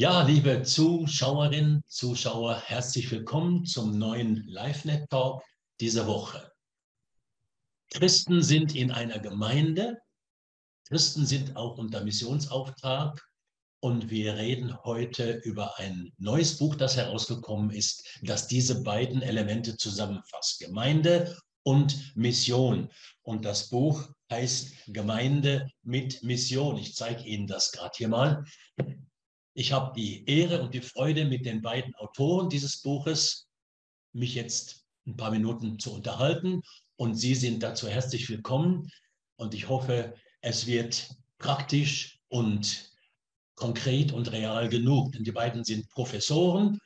Ja, 0.00 0.22
liebe 0.22 0.62
Zuschauerinnen, 0.62 1.84
Zuschauer, 1.86 2.58
herzlich 2.58 3.10
willkommen 3.10 3.66
zum 3.66 3.98
neuen 3.98 4.36
LiveNet 4.46 5.10
Talk 5.10 5.42
dieser 5.78 6.06
Woche. 6.06 6.50
Christen 7.92 8.42
sind 8.42 8.74
in 8.74 8.92
einer 8.92 9.18
Gemeinde, 9.18 9.98
Christen 10.88 11.26
sind 11.26 11.54
auch 11.54 11.76
unter 11.76 12.02
Missionsauftrag 12.02 13.22
und 13.80 14.08
wir 14.08 14.36
reden 14.36 14.74
heute 14.84 15.32
über 15.44 15.78
ein 15.78 16.10
neues 16.16 16.56
Buch, 16.56 16.76
das 16.76 16.96
herausgekommen 16.96 17.68
ist, 17.68 18.02
das 18.22 18.46
diese 18.46 18.82
beiden 18.82 19.20
Elemente 19.20 19.76
zusammenfasst, 19.76 20.60
Gemeinde 20.60 21.36
und 21.62 22.16
Mission. 22.16 22.88
Und 23.20 23.44
das 23.44 23.68
Buch 23.68 24.08
heißt 24.32 24.72
Gemeinde 24.86 25.68
mit 25.82 26.22
Mission. 26.22 26.78
Ich 26.78 26.94
zeige 26.94 27.22
Ihnen 27.24 27.46
das 27.46 27.70
gerade 27.70 27.92
hier 27.94 28.08
mal. 28.08 28.46
Ich 29.54 29.72
habe 29.72 29.92
die 29.96 30.24
Ehre 30.26 30.62
und 30.62 30.74
die 30.74 30.80
Freude, 30.80 31.24
mit 31.24 31.44
den 31.44 31.60
beiden 31.60 31.94
Autoren 31.96 32.48
dieses 32.48 32.82
Buches 32.82 33.48
mich 34.12 34.34
jetzt 34.34 34.86
ein 35.06 35.16
paar 35.16 35.30
Minuten 35.30 35.78
zu 35.78 35.92
unterhalten. 35.92 36.62
Und 36.96 37.14
Sie 37.14 37.34
sind 37.34 37.62
dazu 37.62 37.88
herzlich 37.88 38.28
willkommen. 38.28 38.90
Und 39.36 39.54
ich 39.54 39.68
hoffe, 39.68 40.14
es 40.40 40.66
wird 40.66 41.08
praktisch 41.38 42.20
und 42.28 42.90
konkret 43.54 44.12
und 44.12 44.30
real 44.30 44.68
genug. 44.68 45.12
Denn 45.12 45.24
die 45.24 45.32
beiden 45.32 45.64
sind 45.64 45.88
Professoren 45.90 46.78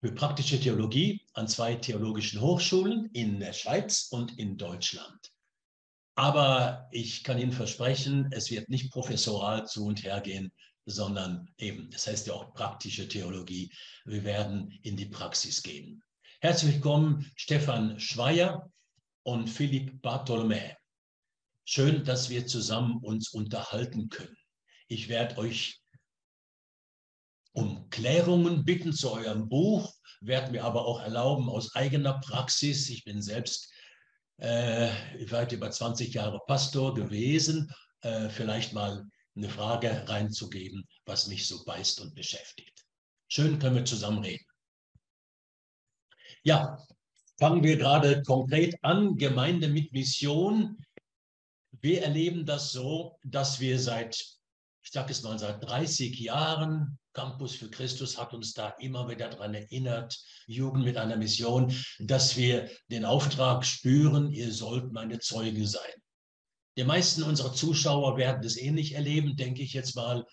für 0.00 0.12
praktische 0.12 0.58
Theologie 0.58 1.20
an 1.34 1.46
zwei 1.46 1.74
theologischen 1.74 2.40
Hochschulen 2.40 3.10
in 3.12 3.38
der 3.38 3.52
Schweiz 3.52 4.08
und 4.10 4.38
in 4.38 4.56
Deutschland. 4.56 5.32
Aber 6.16 6.88
ich 6.90 7.22
kann 7.22 7.38
Ihnen 7.38 7.52
versprechen, 7.52 8.28
es 8.32 8.50
wird 8.50 8.68
nicht 8.68 8.90
professoral 8.90 9.66
zu 9.66 9.86
und 9.86 10.02
her 10.02 10.20
gehen, 10.20 10.52
sondern 10.86 11.48
eben, 11.58 11.90
das 11.90 12.06
heißt 12.06 12.26
ja 12.26 12.34
auch 12.34 12.52
praktische 12.54 13.08
Theologie. 13.08 13.72
Wir 14.04 14.24
werden 14.24 14.70
in 14.82 14.96
die 14.96 15.06
Praxis 15.06 15.62
gehen. 15.62 16.02
Herzlich 16.40 16.74
willkommen, 16.74 17.30
Stefan 17.36 18.00
Schweier 18.00 18.70
und 19.22 19.48
Philipp 19.48 20.00
Bartholomä. 20.02 20.76
Schön, 21.64 22.04
dass 22.04 22.30
wir 22.30 22.46
zusammen 22.46 22.98
uns 23.02 23.30
unterhalten 23.30 24.08
können. 24.08 24.36
Ich 24.88 25.08
werde 25.08 25.38
euch 25.38 25.80
um 27.52 27.88
Klärungen 27.90 28.64
bitten 28.64 28.92
zu 28.92 29.12
eurem 29.12 29.48
Buch, 29.48 29.92
werde 30.20 30.52
mir 30.52 30.64
aber 30.64 30.86
auch 30.86 31.00
erlauben 31.00 31.48
aus 31.48 31.74
eigener 31.74 32.20
Praxis. 32.20 32.88
Ich 32.90 33.04
bin 33.04 33.20
selbst 33.22 33.72
äh, 34.38 34.88
weit 35.30 35.52
über 35.52 35.70
20 35.70 36.14
Jahre 36.14 36.40
Pastor 36.46 36.94
gewesen, 36.94 37.72
äh, 38.02 38.28
vielleicht 38.28 38.72
mal 38.72 39.04
eine 39.40 39.52
Frage 39.52 40.06
reinzugeben, 40.06 40.86
was 41.06 41.26
mich 41.26 41.46
so 41.46 41.64
beißt 41.64 42.00
und 42.00 42.14
beschäftigt. 42.14 42.84
Schön 43.28 43.58
können 43.58 43.76
wir 43.76 43.84
zusammen 43.84 44.22
reden. 44.22 44.44
Ja, 46.42 46.78
fangen 47.38 47.62
wir 47.62 47.76
gerade 47.76 48.22
konkret 48.22 48.76
an. 48.82 49.16
Gemeinde 49.16 49.68
mit 49.68 49.92
Mission. 49.92 50.76
Wir 51.80 52.02
erleben 52.02 52.44
das 52.44 52.72
so, 52.72 53.16
dass 53.24 53.60
wir 53.60 53.78
seit, 53.78 54.14
ich 54.82 54.90
sage 54.90 55.12
es 55.12 55.22
mal, 55.22 55.38
seit 55.38 55.64
30 55.64 56.18
Jahren, 56.20 56.98
Campus 57.12 57.56
für 57.56 57.70
Christus 57.70 58.18
hat 58.18 58.34
uns 58.34 58.52
da 58.52 58.70
immer 58.78 59.08
wieder 59.08 59.30
daran 59.30 59.54
erinnert, 59.54 60.16
Jugend 60.46 60.84
mit 60.84 60.96
einer 60.96 61.16
Mission, 61.16 61.74
dass 61.98 62.36
wir 62.36 62.70
den 62.88 63.04
Auftrag 63.04 63.64
spüren, 63.64 64.30
ihr 64.30 64.52
sollt 64.52 64.92
meine 64.92 65.18
Zeugen 65.18 65.66
sein. 65.66 65.92
Die 66.76 66.84
meisten 66.84 67.22
unserer 67.22 67.52
Zuschauer 67.52 68.16
werden 68.16 68.44
es 68.44 68.56
ähnlich 68.56 68.94
erleben, 68.94 69.36
denke 69.36 69.62
ich 69.62 69.72
jetzt 69.72 69.96
mal. 69.96 70.26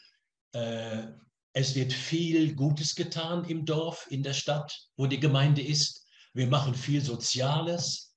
Äh, 0.53 1.07
es 1.53 1.73
wird 1.73 1.91
viel 1.91 2.53
Gutes 2.53 2.93
getan 2.93 3.43
im 3.45 3.65
Dorf, 3.65 4.05
in 4.09 4.21
der 4.21 4.33
Stadt, 4.33 4.77
wo 4.95 5.07
die 5.07 5.19
Gemeinde 5.19 5.61
ist. 5.61 6.05
Wir 6.33 6.47
machen 6.47 6.75
viel 6.75 7.01
Soziales. 7.01 8.15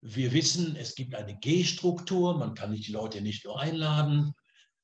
Wir 0.00 0.32
wissen, 0.32 0.74
es 0.76 0.94
gibt 0.94 1.14
eine 1.14 1.38
G-Struktur, 1.38 2.36
man 2.36 2.54
kann 2.54 2.72
die 2.72 2.90
Leute 2.90 3.20
nicht 3.20 3.44
nur 3.44 3.60
einladen. 3.60 4.32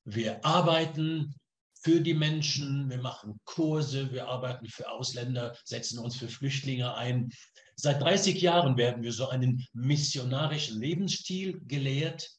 Wir 0.05 0.45
arbeiten 0.45 1.35
für 1.81 1.99
die 1.99 2.13
Menschen, 2.13 2.89
wir 2.89 3.01
machen 3.01 3.39
Kurse, 3.43 4.11
wir 4.11 4.27
arbeiten 4.27 4.67
für 4.67 4.89
Ausländer, 4.89 5.55
setzen 5.65 5.99
uns 5.99 6.15
für 6.15 6.27
Flüchtlinge 6.27 6.95
ein. 6.95 7.29
Seit 7.75 8.01
30 8.01 8.41
Jahren 8.41 8.77
werden 8.77 9.03
wir 9.03 9.11
so 9.11 9.29
einen 9.29 9.65
missionarischen 9.73 10.79
Lebensstil 10.79 11.59
gelehrt, 11.65 12.36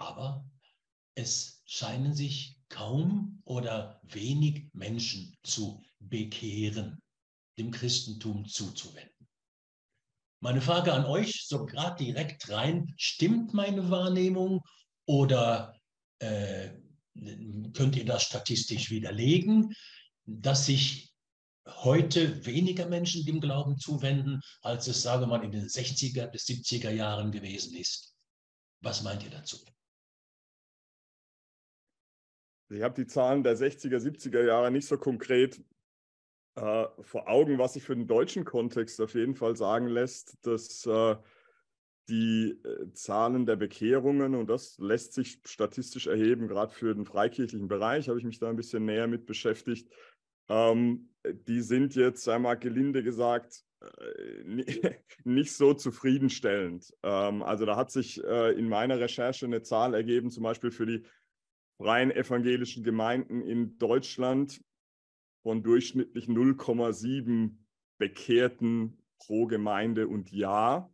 aber 0.00 0.44
es 1.14 1.62
scheinen 1.66 2.14
sich 2.14 2.58
kaum 2.68 3.42
oder 3.44 4.00
wenig 4.02 4.68
Menschen 4.72 5.36
zu 5.42 5.82
bekehren, 5.98 7.00
dem 7.58 7.70
Christentum 7.70 8.46
zuzuwenden. 8.46 9.28
Meine 10.42 10.62
Frage 10.62 10.94
an 10.94 11.04
euch, 11.04 11.46
so 11.46 11.66
gerade 11.66 12.02
direkt 12.02 12.48
rein, 12.48 12.94
stimmt 12.96 13.52
meine 13.52 13.90
Wahrnehmung 13.90 14.62
oder 15.06 15.78
äh, 16.20 16.70
könnt 17.74 17.96
ihr 17.96 18.06
das 18.06 18.22
statistisch 18.22 18.90
widerlegen, 18.90 19.74
dass 20.24 20.66
sich 20.66 21.12
heute 21.66 22.46
weniger 22.46 22.86
Menschen 22.86 23.26
dem 23.26 23.40
Glauben 23.40 23.78
zuwenden, 23.78 24.40
als 24.62 24.86
es, 24.88 25.02
sage 25.02 25.26
mal, 25.26 25.44
in 25.44 25.52
den 25.52 25.66
60er 25.66 26.28
bis 26.28 26.46
70er 26.46 26.90
Jahren 26.90 27.30
gewesen 27.30 27.76
ist? 27.76 28.14
Was 28.80 29.02
meint 29.02 29.22
ihr 29.22 29.30
dazu? 29.30 29.58
Ich 32.70 32.82
habe 32.82 32.94
die 32.94 33.06
Zahlen 33.06 33.42
der 33.42 33.56
60er, 33.56 33.98
70er 33.98 34.44
Jahre 34.44 34.70
nicht 34.70 34.86
so 34.86 34.96
konkret 34.96 35.60
äh, 36.54 36.86
vor 37.00 37.28
Augen, 37.28 37.58
was 37.58 37.74
sich 37.74 37.82
für 37.82 37.96
den 37.96 38.06
deutschen 38.06 38.44
Kontext 38.44 39.00
auf 39.00 39.14
jeden 39.14 39.34
Fall 39.34 39.56
sagen 39.56 39.88
lässt, 39.88 40.36
dass 40.46 40.86
äh, 40.86 41.16
die 42.08 42.60
äh, 42.64 42.92
Zahlen 42.92 43.46
der 43.46 43.56
Bekehrungen, 43.56 44.34
und 44.34 44.48
das 44.48 44.78
lässt 44.78 45.14
sich 45.14 45.40
statistisch 45.44 46.06
erheben, 46.06 46.48
gerade 46.48 46.72
für 46.72 46.94
den 46.94 47.04
freikirchlichen 47.04 47.68
Bereich, 47.68 48.08
habe 48.08 48.18
ich 48.18 48.24
mich 48.24 48.38
da 48.38 48.48
ein 48.48 48.56
bisschen 48.56 48.84
näher 48.84 49.06
mit 49.06 49.26
beschäftigt, 49.26 49.92
ähm, 50.48 51.10
die 51.24 51.60
sind 51.60 51.94
jetzt, 51.94 52.28
einmal 52.28 52.58
gelinde 52.58 53.02
gesagt, 53.02 53.64
äh, 53.80 54.94
nicht 55.24 55.52
so 55.52 55.74
zufriedenstellend. 55.74 56.92
Ähm, 57.02 57.42
also 57.42 57.66
da 57.66 57.76
hat 57.76 57.90
sich 57.90 58.22
äh, 58.24 58.52
in 58.52 58.68
meiner 58.68 58.98
Recherche 58.98 59.46
eine 59.46 59.62
Zahl 59.62 59.94
ergeben, 59.94 60.30
zum 60.30 60.42
Beispiel 60.42 60.70
für 60.70 60.86
die 60.86 61.04
freien 61.80 62.10
evangelischen 62.10 62.84
Gemeinden 62.84 63.40
in 63.40 63.78
Deutschland 63.78 64.60
von 65.42 65.62
durchschnittlich 65.62 66.26
0,7 66.26 67.56
Bekehrten 67.98 69.02
pro 69.18 69.46
Gemeinde 69.46 70.06
und 70.06 70.30
Jahr. 70.30 70.92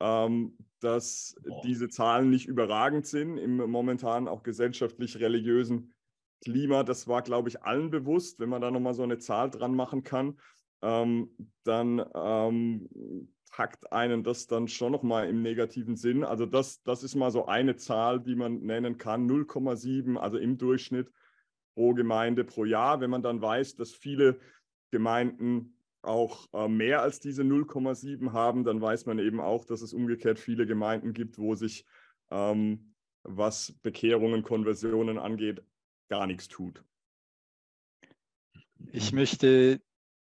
Ähm, 0.00 0.56
dass 0.78 1.36
Boah. 1.44 1.60
diese 1.64 1.88
Zahlen 1.88 2.30
nicht 2.30 2.46
überragend 2.46 3.06
sind 3.06 3.36
im 3.36 3.56
momentan 3.56 4.26
auch 4.26 4.42
gesellschaftlich-religiösen 4.42 5.92
Klima. 6.44 6.82
Das 6.82 7.06
war, 7.06 7.22
glaube 7.22 7.48
ich, 7.48 7.62
allen 7.62 7.90
bewusst. 7.90 8.40
Wenn 8.40 8.48
man 8.48 8.62
da 8.62 8.70
nochmal 8.70 8.94
so 8.94 9.04
eine 9.04 9.18
Zahl 9.18 9.50
dran 9.50 9.76
machen 9.76 10.02
kann, 10.02 10.40
ähm, 10.82 11.36
dann 11.64 12.04
ähm, 12.14 12.88
packt 13.52 13.92
einen 13.92 14.24
das 14.24 14.46
dann 14.46 14.66
schon 14.66 14.92
nochmal 14.92 15.28
im 15.28 15.42
negativen 15.42 15.94
Sinn. 15.94 16.24
Also 16.24 16.46
das, 16.46 16.82
das 16.82 17.04
ist 17.04 17.14
mal 17.14 17.30
so 17.30 17.46
eine 17.46 17.76
Zahl, 17.76 18.18
die 18.18 18.34
man 18.34 18.62
nennen 18.62 18.98
kann, 18.98 19.30
0,7, 19.30 20.16
also 20.16 20.38
im 20.38 20.58
Durchschnitt 20.58 21.12
pro 21.74 21.92
Gemeinde 21.92 22.44
pro 22.44 22.64
Jahr. 22.64 23.00
Wenn 23.00 23.10
man 23.10 23.22
dann 23.22 23.40
weiß, 23.40 23.76
dass 23.76 23.92
viele 23.92 24.40
Gemeinden 24.90 25.76
auch 26.00 26.48
äh, 26.52 26.66
mehr 26.66 27.02
als 27.02 27.20
diese 27.20 27.42
0,7 27.42 28.32
haben, 28.32 28.64
dann 28.64 28.80
weiß 28.80 29.06
man 29.06 29.18
eben 29.18 29.40
auch, 29.40 29.66
dass 29.66 29.82
es 29.82 29.92
umgekehrt 29.92 30.38
viele 30.38 30.66
Gemeinden 30.66 31.12
gibt, 31.12 31.38
wo 31.38 31.54
sich, 31.54 31.84
ähm, 32.30 32.94
was 33.22 33.72
Bekehrungen, 33.82 34.42
Konversionen 34.42 35.18
angeht, 35.18 35.62
gar 36.08 36.26
nichts 36.26 36.48
tut. 36.48 36.82
Ich 38.90 39.12
möchte 39.12 39.80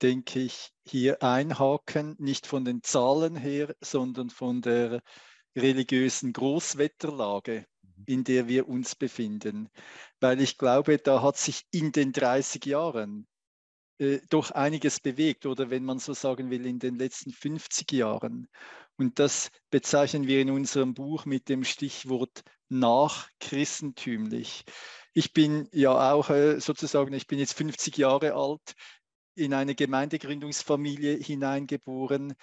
denke 0.02 0.40
ich, 0.40 0.72
hier 0.86 1.22
einhaken, 1.24 2.16
nicht 2.20 2.48
von 2.48 2.66
den 2.66 2.84
Zahlen 2.84 3.36
her, 3.36 3.76
sondern 3.82 4.30
von 4.30 4.62
der 4.62 5.02
religiösen 5.56 6.34
Großwetterlage, 6.34 7.66
mhm. 7.82 8.04
in 8.06 8.24
der 8.24 8.48
wir 8.48 8.68
uns 8.68 8.96
befinden. 8.96 9.70
Weil 10.20 10.42
ich 10.42 10.58
glaube, 10.58 10.98
da 10.98 11.22
hat 11.22 11.38
sich 11.38 11.64
in 11.72 11.92
den 11.92 12.12
30 12.12 12.66
Jahren 12.66 13.28
äh, 14.00 14.20
doch 14.30 14.52
einiges 14.52 15.00
bewegt 15.00 15.46
oder 15.46 15.70
wenn 15.70 15.84
man 15.84 16.00
so 16.00 16.14
sagen 16.14 16.50
will, 16.50 16.66
in 16.66 16.80
den 16.80 16.96
letzten 16.96 17.32
50 17.32 17.92
Jahren. 17.92 18.48
Und 18.98 19.20
das 19.20 19.50
bezeichnen 19.70 20.28
wir 20.28 20.42
in 20.42 20.52
unserem 20.52 20.94
Buch 20.94 21.26
mit 21.26 21.50
dem 21.50 21.64
Stichwort 21.64 22.44
nachchristentümlich. 22.70 24.66
Ich 25.14 25.34
bin 25.34 25.68
ja 25.72 26.12
auch 26.14 26.30
äh, 26.30 26.60
sozusagen, 26.60 27.14
ich 27.14 27.28
bin 27.28 27.40
jetzt 27.40 27.54
50 27.54 27.98
Jahre 27.98 28.34
alt 28.34 28.76
in 29.38 29.54
eine 29.54 29.76
Gemeindegründungsfamilie 29.76 31.18
hineingeboren. 31.18 32.34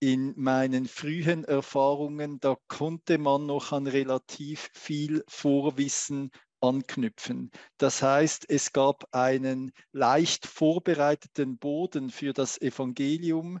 In 0.00 0.34
meinen 0.36 0.86
frühen 0.86 1.44
Erfahrungen, 1.44 2.40
da 2.40 2.56
konnte 2.66 3.18
man 3.18 3.46
noch 3.46 3.72
an 3.72 3.86
relativ 3.86 4.70
viel 4.74 5.22
Vorwissen 5.28 6.30
anknüpfen. 6.60 7.50
Das 7.78 8.02
heißt, 8.02 8.46
es 8.48 8.72
gab 8.72 9.04
einen 9.12 9.72
leicht 9.92 10.46
vorbereiteten 10.46 11.58
Boden 11.58 12.10
für 12.10 12.32
das 12.32 12.60
Evangelium. 12.60 13.60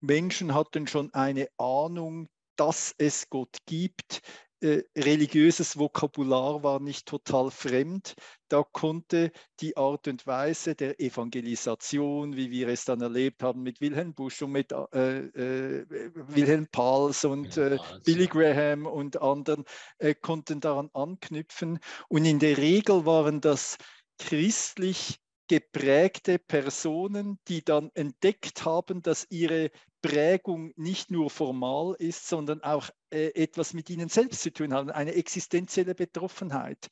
Menschen 0.00 0.54
hatten 0.54 0.86
schon 0.86 1.12
eine 1.14 1.48
Ahnung, 1.56 2.28
dass 2.56 2.94
es 2.98 3.28
Gott 3.30 3.56
gibt. 3.66 4.20
Äh, 4.64 4.82
religiöses 4.96 5.78
Vokabular 5.78 6.62
war 6.62 6.80
nicht 6.80 7.04
total 7.04 7.50
fremd. 7.50 8.14
Da 8.48 8.62
konnte 8.62 9.30
die 9.60 9.76
Art 9.76 10.08
und 10.08 10.26
Weise 10.26 10.74
der 10.74 10.98
Evangelisation, 11.00 12.34
wie 12.34 12.50
wir 12.50 12.68
es 12.68 12.86
dann 12.86 13.02
erlebt 13.02 13.42
haben 13.42 13.62
mit 13.62 13.82
Wilhelm 13.82 14.14
Busch 14.14 14.40
und 14.40 14.52
mit 14.52 14.72
äh, 14.72 15.18
äh, 15.18 15.86
Wilhelm 16.14 16.66
Pals 16.72 17.26
und 17.26 17.58
äh, 17.58 17.76
Billy 18.06 18.26
Graham 18.26 18.86
und 18.86 19.20
anderen, 19.20 19.64
äh, 19.98 20.14
konnten 20.14 20.60
daran 20.60 20.88
anknüpfen. 20.94 21.78
Und 22.08 22.24
in 22.24 22.38
der 22.38 22.56
Regel 22.56 23.04
waren 23.04 23.42
das 23.42 23.76
christlich 24.16 25.20
geprägte 25.54 26.40
Personen, 26.40 27.38
die 27.46 27.64
dann 27.64 27.92
entdeckt 27.94 28.64
haben, 28.64 29.02
dass 29.02 29.24
ihre 29.30 29.70
Prägung 30.02 30.72
nicht 30.74 31.12
nur 31.12 31.30
formal 31.30 31.94
ist, 32.00 32.26
sondern 32.28 32.60
auch 32.62 32.90
äh, 33.12 33.28
etwas 33.40 33.72
mit 33.72 33.88
ihnen 33.88 34.08
selbst 34.08 34.42
zu 34.42 34.52
tun 34.52 34.74
hat, 34.74 34.90
eine 34.90 35.14
existenzielle 35.14 35.94
Betroffenheit. 35.94 36.88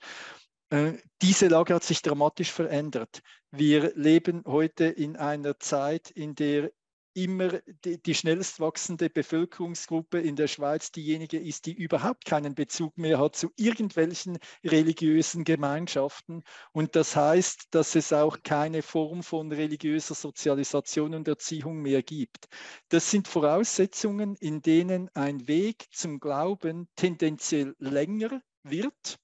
Äh, 0.70 0.92
diese 1.20 1.48
Lage 1.48 1.74
hat 1.74 1.82
sich 1.82 2.02
dramatisch 2.02 2.52
verändert. 2.52 3.20
Wir 3.50 3.92
leben 3.96 4.44
heute 4.46 4.84
in 4.84 5.16
einer 5.16 5.58
Zeit, 5.58 6.12
in 6.12 6.36
der 6.36 6.70
immer 7.14 7.60
die, 7.84 8.00
die 8.02 8.14
schnellst 8.14 8.60
wachsende 8.60 9.10
Bevölkerungsgruppe 9.10 10.20
in 10.20 10.36
der 10.36 10.48
Schweiz 10.48 10.92
diejenige 10.92 11.38
ist, 11.38 11.66
die 11.66 11.72
überhaupt 11.72 12.24
keinen 12.24 12.54
Bezug 12.54 12.96
mehr 12.98 13.18
hat 13.18 13.36
zu 13.36 13.50
irgendwelchen 13.56 14.38
religiösen 14.64 15.44
Gemeinschaften. 15.44 16.42
Und 16.72 16.96
das 16.96 17.16
heißt, 17.16 17.68
dass 17.70 17.94
es 17.94 18.12
auch 18.12 18.38
keine 18.42 18.82
Form 18.82 19.22
von 19.22 19.52
religiöser 19.52 20.14
Sozialisation 20.14 21.14
und 21.14 21.28
Erziehung 21.28 21.82
mehr 21.82 22.02
gibt. 22.02 22.48
Das 22.88 23.10
sind 23.10 23.28
Voraussetzungen, 23.28 24.36
in 24.36 24.62
denen 24.62 25.10
ein 25.14 25.46
Weg 25.48 25.86
zum 25.92 26.20
Glauben 26.20 26.88
tendenziell 26.96 27.74
länger 27.78 28.42
wird 28.62 29.18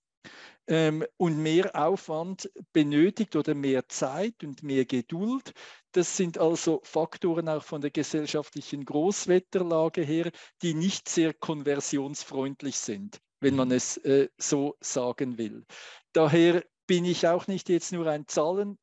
ähm, 0.68 1.04
und 1.16 1.38
mehr 1.38 1.74
Aufwand 1.74 2.50
benötigt 2.72 3.34
oder 3.34 3.54
mehr 3.54 3.88
Zeit 3.88 4.44
und 4.44 4.62
mehr 4.62 4.84
Geduld. 4.84 5.52
Das 5.92 6.16
sind 6.16 6.38
also 6.38 6.80
Faktoren 6.84 7.48
auch 7.48 7.64
von 7.64 7.80
der 7.80 7.90
gesellschaftlichen 7.90 8.84
Großwetterlage 8.84 10.02
her, 10.02 10.30
die 10.62 10.74
nicht 10.74 11.08
sehr 11.08 11.32
konversionsfreundlich 11.32 12.76
sind, 12.76 13.18
wenn 13.40 13.56
man 13.56 13.68
mhm. 13.68 13.74
es 13.74 13.96
äh, 13.98 14.28
so 14.36 14.76
sagen 14.80 15.38
will. 15.38 15.64
Daher 16.12 16.62
bin 16.86 17.04
ich 17.04 17.26
auch 17.26 17.46
nicht 17.46 17.68
jetzt 17.68 17.92
nur 17.92 18.06
ein 18.06 18.28
Zahlen. 18.28 18.78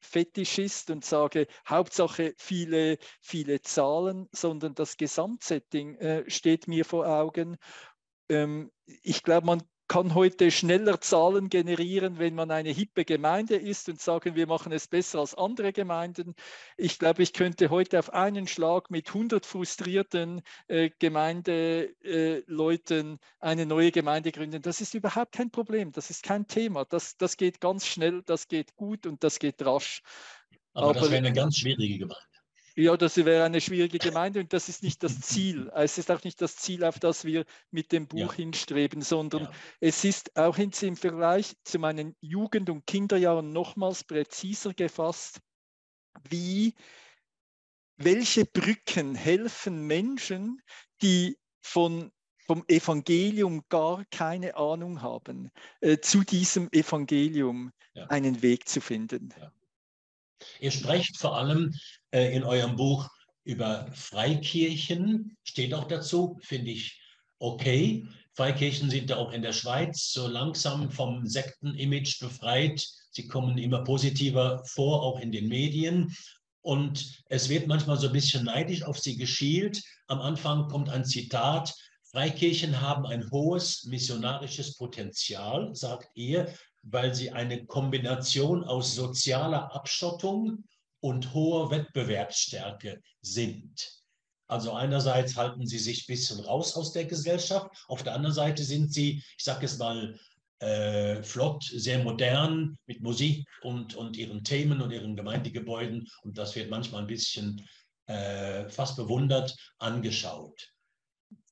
Fetischist 0.00 0.90
und 0.90 1.04
sage, 1.04 1.48
Hauptsache 1.68 2.34
viele, 2.36 2.98
viele 3.20 3.60
Zahlen, 3.62 4.28
sondern 4.30 4.74
das 4.74 4.96
Gesamtsetting 4.96 5.96
äh, 5.96 6.30
steht 6.30 6.68
mir 6.68 6.84
vor 6.84 7.06
Augen. 7.08 7.56
Ähm, 8.28 8.70
ich 8.84 9.22
glaube, 9.22 9.46
man 9.46 9.62
kann 9.88 10.14
heute 10.14 10.50
schneller 10.50 11.00
Zahlen 11.00 11.48
generieren, 11.48 12.18
wenn 12.18 12.34
man 12.34 12.50
eine 12.50 12.70
hippe 12.70 13.04
Gemeinde 13.04 13.56
ist 13.56 13.88
und 13.88 14.00
sagen, 14.00 14.34
wir 14.34 14.46
machen 14.46 14.72
es 14.72 14.88
besser 14.88 15.20
als 15.20 15.34
andere 15.34 15.72
Gemeinden. 15.72 16.34
Ich 16.76 16.98
glaube, 16.98 17.22
ich 17.22 17.32
könnte 17.32 17.70
heute 17.70 17.98
auf 17.98 18.12
einen 18.12 18.48
Schlag 18.48 18.90
mit 18.90 19.08
100 19.08 19.46
frustrierten 19.46 20.42
äh, 20.68 20.90
Gemeindeleuten 20.98 23.14
äh, 23.14 23.18
eine 23.38 23.66
neue 23.66 23.92
Gemeinde 23.92 24.32
gründen. 24.32 24.62
Das 24.62 24.80
ist 24.80 24.94
überhaupt 24.94 25.32
kein 25.32 25.50
Problem, 25.50 25.92
das 25.92 26.10
ist 26.10 26.22
kein 26.22 26.46
Thema. 26.46 26.84
Das, 26.84 27.16
das 27.16 27.36
geht 27.36 27.60
ganz 27.60 27.86
schnell, 27.86 28.22
das 28.22 28.48
geht 28.48 28.76
gut 28.76 29.06
und 29.06 29.22
das 29.22 29.38
geht 29.38 29.64
rasch. 29.64 30.02
Aber, 30.72 30.90
Aber 30.90 31.00
das 31.00 31.10
wäre 31.10 31.18
eine 31.18 31.32
ganz 31.32 31.58
schwierige 31.58 31.98
Gemeinde. 31.98 32.35
Ja, 32.78 32.94
das 32.98 33.16
wäre 33.16 33.44
eine 33.44 33.62
schwierige 33.62 33.98
Gemeinde 33.98 34.40
und 34.40 34.52
das 34.52 34.68
ist 34.68 34.82
nicht 34.82 35.02
das 35.02 35.20
Ziel. 35.20 35.70
Es 35.74 35.96
ist 35.96 36.10
auch 36.10 36.22
nicht 36.24 36.42
das 36.42 36.56
Ziel, 36.56 36.84
auf 36.84 36.98
das 36.98 37.24
wir 37.24 37.46
mit 37.70 37.90
dem 37.90 38.06
Buch 38.06 38.32
ja. 38.32 38.34
hinstreben, 38.34 39.00
sondern 39.00 39.44
ja. 39.44 39.52
es 39.80 40.04
ist 40.04 40.36
auch 40.36 40.58
im 40.58 40.96
Vergleich 40.96 41.54
zu 41.64 41.78
meinen 41.78 42.14
Jugend- 42.20 42.68
und 42.68 42.86
Kinderjahren 42.86 43.52
nochmals 43.52 44.04
präziser 44.04 44.74
gefasst, 44.74 45.40
wie 46.28 46.74
welche 47.96 48.44
Brücken 48.44 49.14
helfen 49.14 49.86
Menschen, 49.86 50.60
die 51.00 51.38
von 51.62 52.12
vom 52.46 52.64
Evangelium 52.68 53.64
gar 53.68 54.04
keine 54.12 54.56
Ahnung 54.56 55.02
haben, 55.02 55.50
äh, 55.80 55.98
zu 55.98 56.22
diesem 56.22 56.68
Evangelium 56.70 57.72
ja. 57.94 58.06
einen 58.06 58.40
Weg 58.40 58.68
zu 58.68 58.80
finden. 58.80 59.34
Ja. 59.36 59.52
Ihr 60.60 60.70
sprecht 60.70 61.18
vor 61.18 61.36
allem 61.36 61.74
äh, 62.10 62.34
in 62.34 62.44
eurem 62.44 62.76
Buch 62.76 63.08
über 63.44 63.90
Freikirchen, 63.92 65.36
steht 65.44 65.72
auch 65.72 65.86
dazu, 65.86 66.38
finde 66.42 66.72
ich 66.72 67.00
okay. 67.38 68.06
Freikirchen 68.34 68.90
sind 68.90 69.08
ja 69.10 69.16
auch 69.16 69.32
in 69.32 69.42
der 69.42 69.52
Schweiz 69.52 70.10
so 70.12 70.26
langsam 70.26 70.90
vom 70.90 71.26
Sektenimage 71.26 72.16
befreit. 72.20 72.86
Sie 73.10 73.26
kommen 73.28 73.56
immer 73.56 73.82
positiver 73.82 74.62
vor, 74.66 75.02
auch 75.02 75.20
in 75.20 75.32
den 75.32 75.48
Medien. 75.48 76.14
Und 76.60 77.22
es 77.26 77.48
wird 77.48 77.66
manchmal 77.68 77.96
so 77.96 78.08
ein 78.08 78.12
bisschen 78.12 78.44
neidisch 78.44 78.82
auf 78.82 78.98
sie 78.98 79.16
geschielt. 79.16 79.82
Am 80.08 80.20
Anfang 80.20 80.68
kommt 80.68 80.90
ein 80.90 81.04
Zitat, 81.04 81.72
Freikirchen 82.10 82.80
haben 82.80 83.06
ein 83.06 83.30
hohes 83.30 83.84
missionarisches 83.84 84.76
Potenzial, 84.76 85.74
sagt 85.74 86.08
ihr, 86.14 86.52
weil 86.88 87.14
sie 87.14 87.30
eine 87.32 87.66
Kombination 87.66 88.64
aus 88.64 88.94
sozialer 88.94 89.74
Abschottung 89.74 90.64
und 91.00 91.34
hoher 91.34 91.70
Wettbewerbsstärke 91.70 93.02
sind. 93.20 93.92
Also 94.48 94.72
einerseits 94.72 95.36
halten 95.36 95.66
sie 95.66 95.78
sich 95.78 96.04
ein 96.04 96.14
bisschen 96.14 96.40
raus 96.40 96.76
aus 96.76 96.92
der 96.92 97.04
Gesellschaft, 97.04 97.68
auf 97.88 98.04
der 98.04 98.14
anderen 98.14 98.34
Seite 98.34 98.62
sind 98.62 98.92
sie, 98.92 99.22
ich 99.36 99.44
sage 99.44 99.66
es 99.66 99.78
mal, 99.78 100.18
äh, 100.60 101.22
flott, 101.22 101.64
sehr 101.64 101.98
modern 101.98 102.78
mit 102.86 103.02
Musik 103.02 103.46
und, 103.62 103.94
und 103.94 104.16
ihren 104.16 104.42
Themen 104.44 104.80
und 104.80 104.90
ihren 104.90 105.16
Gemeindegebäuden 105.16 106.08
und 106.22 106.38
das 106.38 106.54
wird 106.54 106.70
manchmal 106.70 107.02
ein 107.02 107.08
bisschen 107.08 107.68
äh, 108.06 108.68
fast 108.68 108.96
bewundert 108.96 109.54
angeschaut. 109.78 110.72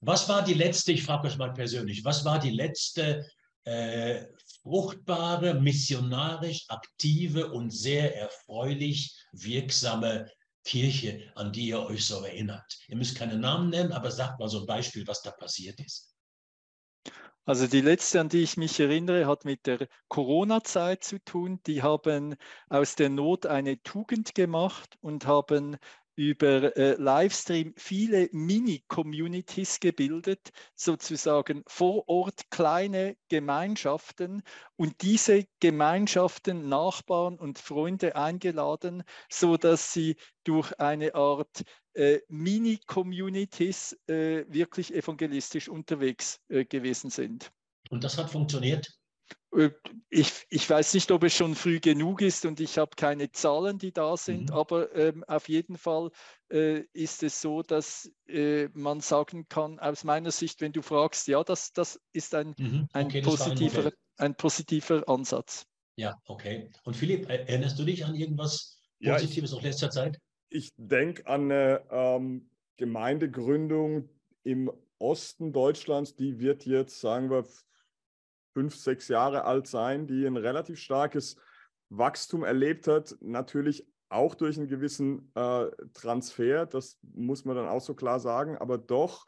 Was 0.01 0.29
war 0.29 0.43
die 0.45 0.55
letzte, 0.55 0.93
ich 0.93 1.03
frage 1.03 1.27
euch 1.27 1.37
mal 1.37 1.53
persönlich, 1.53 2.05
was 2.05 2.25
war 2.25 2.39
die 2.39 2.51
letzte 2.51 3.27
äh, 3.65 4.25
fruchtbare, 4.65 5.55
missionarisch 5.61 6.65
aktive 6.69 7.53
und 7.53 7.71
sehr 7.71 8.17
erfreulich 8.17 9.15
wirksame 9.33 10.29
Kirche, 10.65 11.31
an 11.37 11.53
die 11.53 11.69
ihr 11.69 11.81
euch 11.81 12.07
so 12.07 12.25
erinnert? 12.25 12.65
Ihr 12.89 12.97
müsst 12.97 13.17
keine 13.17 13.37
Namen 13.37 13.71
nennen, 13.71 13.93
aber 13.93 14.11
sagt 14.11 14.41
mal 14.41 14.49
so 14.49 14.61
ein 14.61 14.67
Beispiel, 14.67 15.07
was 15.07 15.23
da 15.23 15.31
passiert 15.31 15.79
ist. 15.81 16.15
Also 17.47 17.67
die 17.67 17.83
letzte, 17.83 18.21
an 18.21 18.31
die 18.31 18.43
ich 18.43 18.57
mich 18.57 18.81
erinnere, 18.81 19.27
hat 19.27 19.45
mit 19.45 19.67
der 19.67 19.87
Corona-Zeit 20.09 21.05
zu 21.05 21.23
tun. 21.23 21.61
Die 21.67 21.83
haben 21.83 22.37
aus 22.71 22.97
der 22.97 23.11
Not 23.11 23.45
eine 23.45 23.83
Tugend 23.83 24.35
gemacht 24.35 24.97
und 25.03 25.27
haben 25.27 25.77
über 26.17 26.77
äh, 26.77 26.95
Livestream 26.95 27.75
viele 27.77 28.29
Mini-Communities 28.33 29.81
gebildet, 29.81 30.51
sozusagen 30.75 31.63
vor 31.67 32.09
Ort 32.09 32.51
kleine 32.51 33.17
Gemeinschaften 33.29 34.43
und 34.77 35.03
diese 35.03 35.45
Gemeinschaften, 35.61 36.69
Nachbarn 36.69 37.39
und 37.39 37.59
Freunde 37.59 38.17
eingeladen, 38.17 39.03
sodass 39.31 39.93
sie 39.93 40.17
durch 40.45 40.79
eine 40.79 41.15
Art 41.15 41.63
äh, 41.95 42.21
Mini-Communities 42.29 43.99
äh, 44.07 44.45
wirklich 44.49 44.95
evangelistisch 44.95 45.69
unterwegs 45.69 46.41
äh, 46.49 46.65
gewesen 46.65 47.11
sind. 47.11 47.51
Und 47.91 48.05
das 48.05 48.19
hat 48.19 48.31
funktioniert? 48.31 48.99
Äh, 49.57 49.71
ich, 50.11 50.47
ich, 50.49 50.69
weiß 50.69 50.95
nicht, 50.95 51.11
ob 51.11 51.25
es 51.25 51.35
schon 51.35 51.55
früh 51.55 51.81
genug 51.81 52.21
ist 52.21 52.47
und 52.47 52.61
ich 52.61 52.79
habe 52.79 52.93
keine 52.97 53.33
Zahlen, 53.33 53.79
die 53.79 53.93
da 53.93 54.17
sind, 54.17 54.51
mhm. 54.51 54.57
aber 54.57 54.95
ähm, 54.95 55.25
auf 55.25 55.49
jeden 55.49 55.77
Fall 55.77 56.11
äh, 56.51 56.85
ist 56.93 57.23
es 57.23 57.41
so, 57.41 57.63
dass 57.63 58.11
äh, 58.29 58.69
man 58.75 59.01
sagen 59.01 59.49
kann, 59.49 59.79
aus 59.81 60.05
meiner 60.05 60.31
Sicht, 60.31 60.61
wenn 60.61 60.73
du 60.73 60.83
fragst, 60.83 61.27
ja, 61.27 61.43
das, 61.43 61.73
das 61.73 62.01
ist 62.13 62.35
ein, 62.35 62.55
mhm. 62.59 62.89
okay, 62.95 63.19
ein, 63.19 63.25
positiver, 63.25 63.87
ein, 63.87 63.93
ein, 64.19 64.35
positiver 64.37 65.09
Ansatz. 65.09 65.67
Ja, 65.97 66.17
okay. 66.27 66.71
Und 66.85 66.95
Philipp, 66.97 67.29
erinnerst 67.29 67.79
du 67.79 67.85
dich 67.85 68.05
an 68.05 68.15
irgendwas 68.15 68.81
Positives 69.03 69.51
ja, 69.51 69.57
aus 69.57 69.63
letzter 69.63 69.91
Zeit? 69.91 70.21
Ich 70.49 70.73
denke 70.77 71.27
an 71.27 71.51
eine 71.51 71.83
ähm, 71.91 72.51
Gemeindegründung 72.77 74.09
im 74.43 74.71
Osten 74.99 75.53
Deutschlands, 75.53 76.15
die 76.15 76.39
wird 76.39 76.67
jetzt, 76.67 77.01
sagen 77.01 77.31
wir, 77.31 77.45
fünf, 78.55 78.77
sechs 78.77 79.09
Jahre 79.09 79.45
alt 79.45 79.67
sein, 79.67 80.07
die 80.07 80.25
ein 80.25 80.37
relativ 80.37 80.79
starkes 80.79 81.37
Wachstum 81.91 82.45
erlebt 82.45 82.87
hat. 82.87 83.17
Natürlich 83.21 83.87
auch 84.09 84.35
durch 84.35 84.57
einen 84.57 84.69
gewissen 84.69 85.31
äh, 85.35 85.67
Transfer, 85.93 86.67
das 86.67 86.99
muss 87.03 87.45
man 87.45 87.57
dann 87.57 87.69
auch 87.69 87.81
so 87.81 87.95
klar 87.95 88.21
sagen, 88.21 88.57
aber 88.57 88.79
doch 88.79 89.27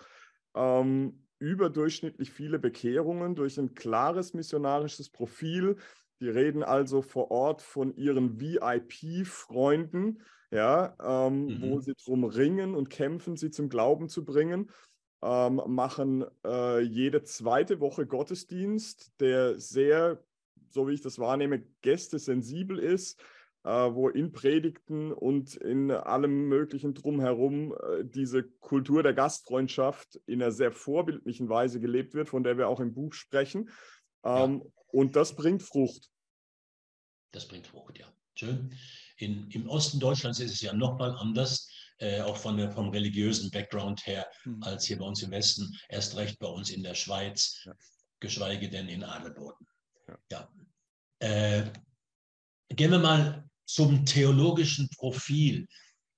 ähm, 0.54 1.26
überdurchschnittlich 1.38 2.30
viele 2.30 2.59
Bekehrungen 2.59 3.35
durch 3.35 3.59
ein 3.59 3.75
klares 3.75 4.33
missionarisches 4.33 5.11
Profil. 5.11 5.76
Die 6.21 6.28
reden 6.28 6.62
also 6.62 7.02
vor 7.02 7.30
Ort 7.30 7.61
von 7.61 7.95
ihren 7.97 8.40
VIP-Freunden, 8.40 10.23
ja, 10.50 10.97
ähm, 11.02 11.47
mhm. 11.47 11.62
wo 11.62 11.80
sie 11.80 11.95
drum 11.95 12.25
ringen 12.25 12.75
und 12.75 12.88
kämpfen, 12.88 13.37
sie 13.37 13.50
zum 13.50 13.68
Glauben 13.68 14.09
zu 14.09 14.25
bringen. 14.25 14.71
Ähm, 15.23 15.62
machen 15.66 16.25
äh, 16.44 16.80
jede 16.80 17.23
zweite 17.23 17.80
Woche 17.80 18.06
Gottesdienst, 18.06 19.12
der 19.18 19.58
sehr, 19.58 20.23
so 20.68 20.88
wie 20.88 20.92
ich 20.92 21.00
das 21.00 21.18
wahrnehme, 21.18 21.62
gästesensibel 21.80 22.78
ist 22.78 23.20
äh, 23.66 23.92
wo 23.92 24.08
in 24.08 24.32
Predigten 24.32 25.12
und 25.12 25.56
in 25.56 25.90
allem 25.90 26.49
Möglichen 26.49 26.94
drumherum 26.94 27.73
äh, 27.75 28.04
diese 28.04 28.44
Kultur 28.44 29.02
der 29.02 29.12
Gastfreundschaft 29.12 30.20
in 30.26 30.40
einer 30.40 30.52
sehr 30.52 30.70
vorbildlichen 30.70 31.49
Weise 31.49 31.80
gelebt 31.80 32.14
wird, 32.14 32.28
von 32.28 32.44
der 32.44 32.58
wir 32.58 32.68
auch 32.68 32.78
im 32.78 32.94
Buch 32.94 33.12
sprechen. 33.12 33.68
Ähm, 34.25 34.62
ja. 34.62 34.70
Und 34.92 35.16
das 35.16 35.35
bringt 35.35 35.64
Frucht. 35.64 36.08
Das 37.32 37.49
bringt 37.49 37.66
Frucht, 37.66 37.99
ja. 37.99 38.06
Schön. 38.37 38.73
In, 39.16 39.50
Im 39.50 39.68
Osten 39.68 39.99
Deutschlands 39.99 40.38
ist 40.38 40.52
es 40.52 40.61
ja 40.61 40.73
nochmal 40.73 41.16
anders, 41.18 41.68
äh, 41.98 42.20
auch 42.20 42.36
von 42.36 42.56
der, 42.56 42.70
vom 42.70 42.90
religiösen 42.90 43.50
Background 43.50 44.06
her, 44.06 44.26
mhm. 44.44 44.62
als 44.62 44.84
hier 44.84 44.98
bei 44.98 45.04
uns 45.04 45.22
im 45.22 45.30
Westen, 45.30 45.74
erst 45.88 46.16
recht 46.16 46.38
bei 46.38 46.48
uns 46.48 46.70
in 46.70 46.82
der 46.82 46.94
Schweiz, 46.94 47.62
ja. 47.64 47.72
geschweige 48.20 48.68
denn 48.68 48.88
in 48.88 49.04
Adelboden. 49.04 49.66
Ja. 50.08 50.18
ja. 50.30 50.48
Äh, 51.18 51.72
gehen 52.68 52.90
wir 52.90 52.98
mal 52.98 53.48
zum 53.66 54.04
theologischen 54.04 54.88
Profil, 54.96 55.66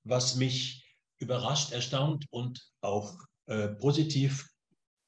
was 0.04 0.35
mich 0.37 0.85
überrascht, 1.18 1.73
erstaunt 1.73 2.26
und 2.30 2.61
auch 2.80 3.16
äh, 3.47 3.68
positiv, 3.68 4.49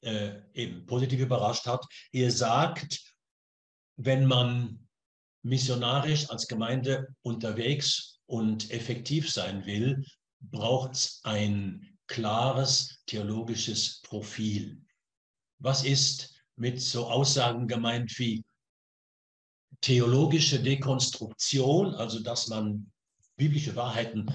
äh, 0.01 0.41
eben 0.53 0.85
positiv 0.85 1.19
überrascht 1.19 1.65
hat. 1.65 1.85
Ihr 2.11 2.31
sagt, 2.31 2.99
wenn 3.97 4.25
man 4.25 4.87
missionarisch 5.43 6.29
als 6.29 6.47
Gemeinde 6.47 7.07
unterwegs 7.23 8.19
und 8.25 8.71
effektiv 8.71 9.31
sein 9.31 9.65
will, 9.65 10.03
braucht 10.41 10.93
es 10.93 11.21
ein 11.23 11.97
klares 12.07 13.01
theologisches 13.05 14.01
Profil. 14.01 14.81
Was 15.59 15.83
ist 15.83 16.33
mit 16.55 16.81
so 16.81 17.07
Aussagen 17.07 17.67
gemeint 17.67 18.17
wie 18.19 18.43
theologische 19.81 20.61
Dekonstruktion, 20.61 21.95
also 21.95 22.19
dass 22.19 22.47
man 22.47 22.91
biblische 23.35 23.75
Wahrheiten 23.75 24.31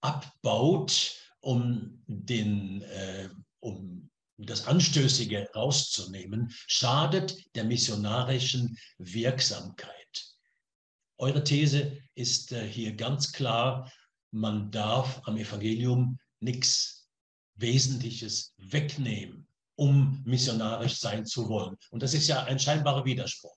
abbaut, 0.00 1.14
um, 1.40 2.02
den, 2.06 2.82
äh, 2.82 3.28
um 3.60 4.08
das 4.38 4.66
Anstößige 4.66 5.48
rauszunehmen, 5.54 6.52
schadet 6.66 7.36
der 7.54 7.64
missionarischen 7.64 8.78
Wirksamkeit. 8.98 9.92
Eure 11.18 11.42
These 11.42 11.98
ist 12.14 12.52
äh, 12.52 12.66
hier 12.68 12.94
ganz 12.94 13.32
klar, 13.32 13.90
man 14.36 14.70
darf 14.70 15.20
am 15.24 15.36
Evangelium 15.36 16.18
nichts 16.40 17.08
Wesentliches 17.54 18.54
wegnehmen, 18.58 19.46
um 19.76 20.22
missionarisch 20.24 20.98
sein 20.98 21.24
zu 21.24 21.48
wollen. 21.48 21.76
Und 21.90 22.02
das 22.02 22.14
ist 22.14 22.28
ja 22.28 22.44
ein 22.44 22.58
scheinbarer 22.58 23.04
Widerspruch 23.04 23.56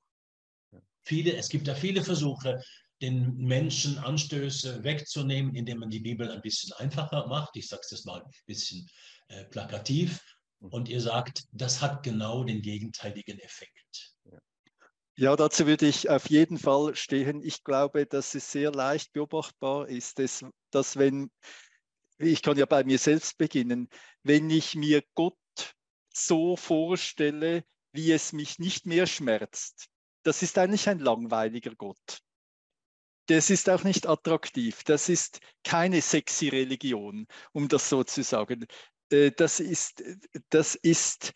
viele, 1.10 1.36
es 1.36 1.50
gibt 1.50 1.68
da 1.68 1.76
viele 1.76 2.04
Versuche, 2.04 2.62
den 3.02 3.36
Menschen 3.38 3.98
Anstöße 3.98 4.84
wegzunehmen, 4.84 5.56
indem 5.56 5.80
man 5.80 5.90
die 5.90 6.02
Bibel 6.02 6.30
ein 6.32 6.42
bisschen 6.42 6.72
einfacher 6.74 7.28
macht. 7.28 7.56
Ich 7.56 7.68
sage 7.68 7.82
es 7.84 7.92
jetzt 7.92 8.06
mal 8.06 8.22
ein 8.22 8.32
bisschen 8.46 8.88
äh, 9.30 9.46
plakativ. 9.46 10.22
Mhm. 10.60 10.70
Und 10.70 10.90
ihr 10.90 11.02
sagt, 11.02 11.44
das 11.52 11.82
hat 11.82 12.04
genau 12.04 12.44
den 12.44 12.62
gegenteiligen 12.62 13.40
Effekt. 13.40 14.14
Ja, 15.20 15.36
dazu 15.36 15.68
würde 15.68 15.86
ich 15.86 16.10
auf 16.10 16.30
jeden 16.30 16.58
Fall 16.58 16.96
stehen. 16.96 17.42
Ich 17.44 17.66
glaube, 17.66 18.06
dass 18.06 18.36
es 18.36 18.54
sehr 18.54 18.72
leicht 18.72 19.12
beobachtbar 19.12 19.90
ist, 19.90 20.18
dass, 20.18 20.46
dass 20.72 20.96
wenn, 20.96 21.30
ich 22.20 22.42
kann 22.42 22.58
ja 22.58 22.66
bei 22.66 22.86
mir 22.86 22.98
selbst 22.98 23.38
beginnen, 23.38 23.90
wenn 24.24 24.50
ich 24.50 24.76
mir 24.76 25.04
Gott 25.16 25.36
so 26.14 26.56
vorstelle, 26.56 27.66
wie 27.92 28.14
es 28.14 28.32
mich 28.32 28.60
nicht 28.60 28.86
mehr 28.86 29.08
schmerzt, 29.08 29.90
das 30.24 30.42
ist 30.42 30.58
eigentlich 30.58 30.88
ein 30.88 31.00
langweiliger 31.00 31.76
Gott. 31.76 32.20
Das 33.26 33.50
ist 33.50 33.70
auch 33.70 33.84
nicht 33.84 34.08
attraktiv. 34.08 34.86
Das 34.86 35.10
ist 35.10 35.42
keine 35.66 36.02
sexy 36.02 36.48
Religion, 36.48 37.28
um 37.52 37.68
das 37.68 37.90
so 37.90 38.06
zu 38.06 38.24
sagen. 38.24 38.68
Äh, 39.12 39.32
das 39.32 39.60
ist, 39.60 40.02
das 40.48 40.76
ist 40.76 41.34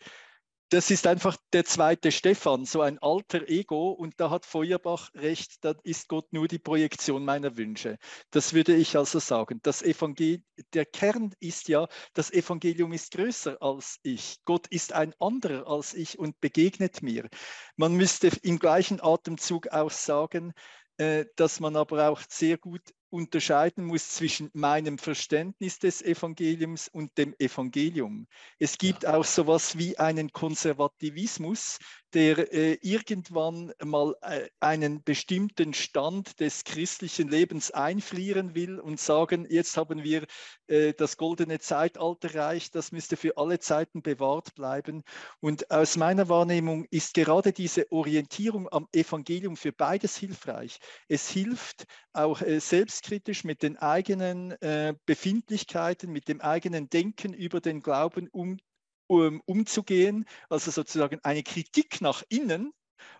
das 0.74 0.90
ist 0.90 1.06
einfach 1.06 1.36
der 1.52 1.64
zweite 1.64 2.10
Stefan, 2.10 2.64
so 2.64 2.80
ein 2.80 2.98
alter 2.98 3.48
Ego. 3.48 3.92
Und 3.92 4.14
da 4.18 4.30
hat 4.30 4.44
Feuerbach 4.44 5.08
recht, 5.14 5.64
da 5.64 5.76
ist 5.84 6.08
Gott 6.08 6.32
nur 6.32 6.48
die 6.48 6.58
Projektion 6.58 7.24
meiner 7.24 7.56
Wünsche. 7.56 7.96
Das 8.32 8.54
würde 8.54 8.74
ich 8.74 8.96
also 8.96 9.20
sagen. 9.20 9.60
Das 9.62 9.82
Evangel 9.82 10.42
der 10.72 10.84
Kern 10.84 11.32
ist 11.38 11.68
ja, 11.68 11.86
das 12.14 12.32
Evangelium 12.32 12.92
ist 12.92 13.12
größer 13.12 13.56
als 13.62 14.00
ich. 14.02 14.38
Gott 14.44 14.66
ist 14.66 14.92
ein 14.92 15.14
anderer 15.20 15.68
als 15.68 15.94
ich 15.94 16.18
und 16.18 16.40
begegnet 16.40 17.02
mir. 17.02 17.28
Man 17.76 17.94
müsste 17.94 18.32
im 18.42 18.58
gleichen 18.58 19.00
Atemzug 19.00 19.68
auch 19.68 19.92
sagen, 19.92 20.54
äh, 20.96 21.24
dass 21.36 21.60
man 21.60 21.76
aber 21.76 22.08
auch 22.08 22.20
sehr 22.28 22.58
gut 22.58 22.82
unterscheiden 23.14 23.84
muss 23.84 24.10
zwischen 24.10 24.50
meinem 24.54 24.98
Verständnis 24.98 25.78
des 25.78 26.02
Evangeliums 26.02 26.88
und 26.88 27.16
dem 27.16 27.32
Evangelium. 27.38 28.26
Es 28.58 28.76
gibt 28.76 29.04
ja. 29.04 29.14
auch 29.14 29.24
sowas 29.24 29.78
wie 29.78 29.96
einen 29.98 30.32
Konservativismus, 30.32 31.78
der 32.12 32.52
äh, 32.52 32.78
irgendwann 32.82 33.72
mal 33.84 34.16
äh, 34.22 34.48
einen 34.60 35.02
bestimmten 35.04 35.74
Stand 35.74 36.40
des 36.40 36.64
christlichen 36.64 37.28
Lebens 37.28 37.70
einfrieren 37.70 38.54
will 38.54 38.80
und 38.80 38.98
sagen, 38.98 39.46
jetzt 39.48 39.76
haben 39.76 40.02
wir 40.02 40.26
äh, 40.66 40.92
das 40.92 41.16
goldene 41.16 41.60
Zeitalter 41.60 42.34
erreicht, 42.34 42.74
das 42.74 42.90
müsste 42.90 43.16
für 43.16 43.36
alle 43.36 43.58
Zeiten 43.60 44.02
bewahrt 44.02 44.54
bleiben. 44.54 45.02
Und 45.40 45.70
aus 45.70 45.96
meiner 45.96 46.28
Wahrnehmung 46.28 46.84
ist 46.90 47.14
gerade 47.14 47.52
diese 47.52 47.90
Orientierung 47.92 48.68
am 48.72 48.88
Evangelium 48.92 49.56
für 49.56 49.72
beides 49.72 50.16
hilfreich. 50.16 50.78
Es 51.08 51.28
hilft 51.28 51.84
auch 52.12 52.40
äh, 52.42 52.60
selbstkritisch 53.04 53.44
mit 53.44 53.62
den 53.62 53.76
eigenen 53.76 54.52
äh, 54.62 54.94
Befindlichkeiten, 55.06 56.10
mit 56.10 56.28
dem 56.28 56.40
eigenen 56.40 56.88
Denken 56.88 57.34
über 57.34 57.60
den 57.60 57.80
Glauben 57.80 58.28
um, 58.28 58.58
um, 59.06 59.40
umzugehen, 59.44 60.24
also 60.48 60.70
sozusagen 60.70 61.20
eine 61.22 61.42
Kritik 61.42 62.00
nach 62.00 62.22
innen 62.28 62.72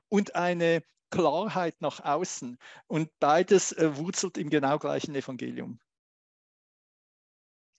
und 0.09 0.35
eine 0.35 0.83
Klarheit 1.11 1.81
nach 1.81 2.01
außen. 2.01 2.59
Und 2.87 3.11
beides 3.21 3.73
äh, 3.73 3.97
wurzelt 3.97 4.39
im 4.39 4.49
genau 4.49 4.79
gleichen 4.79 5.15
Evangelium. 5.15 5.79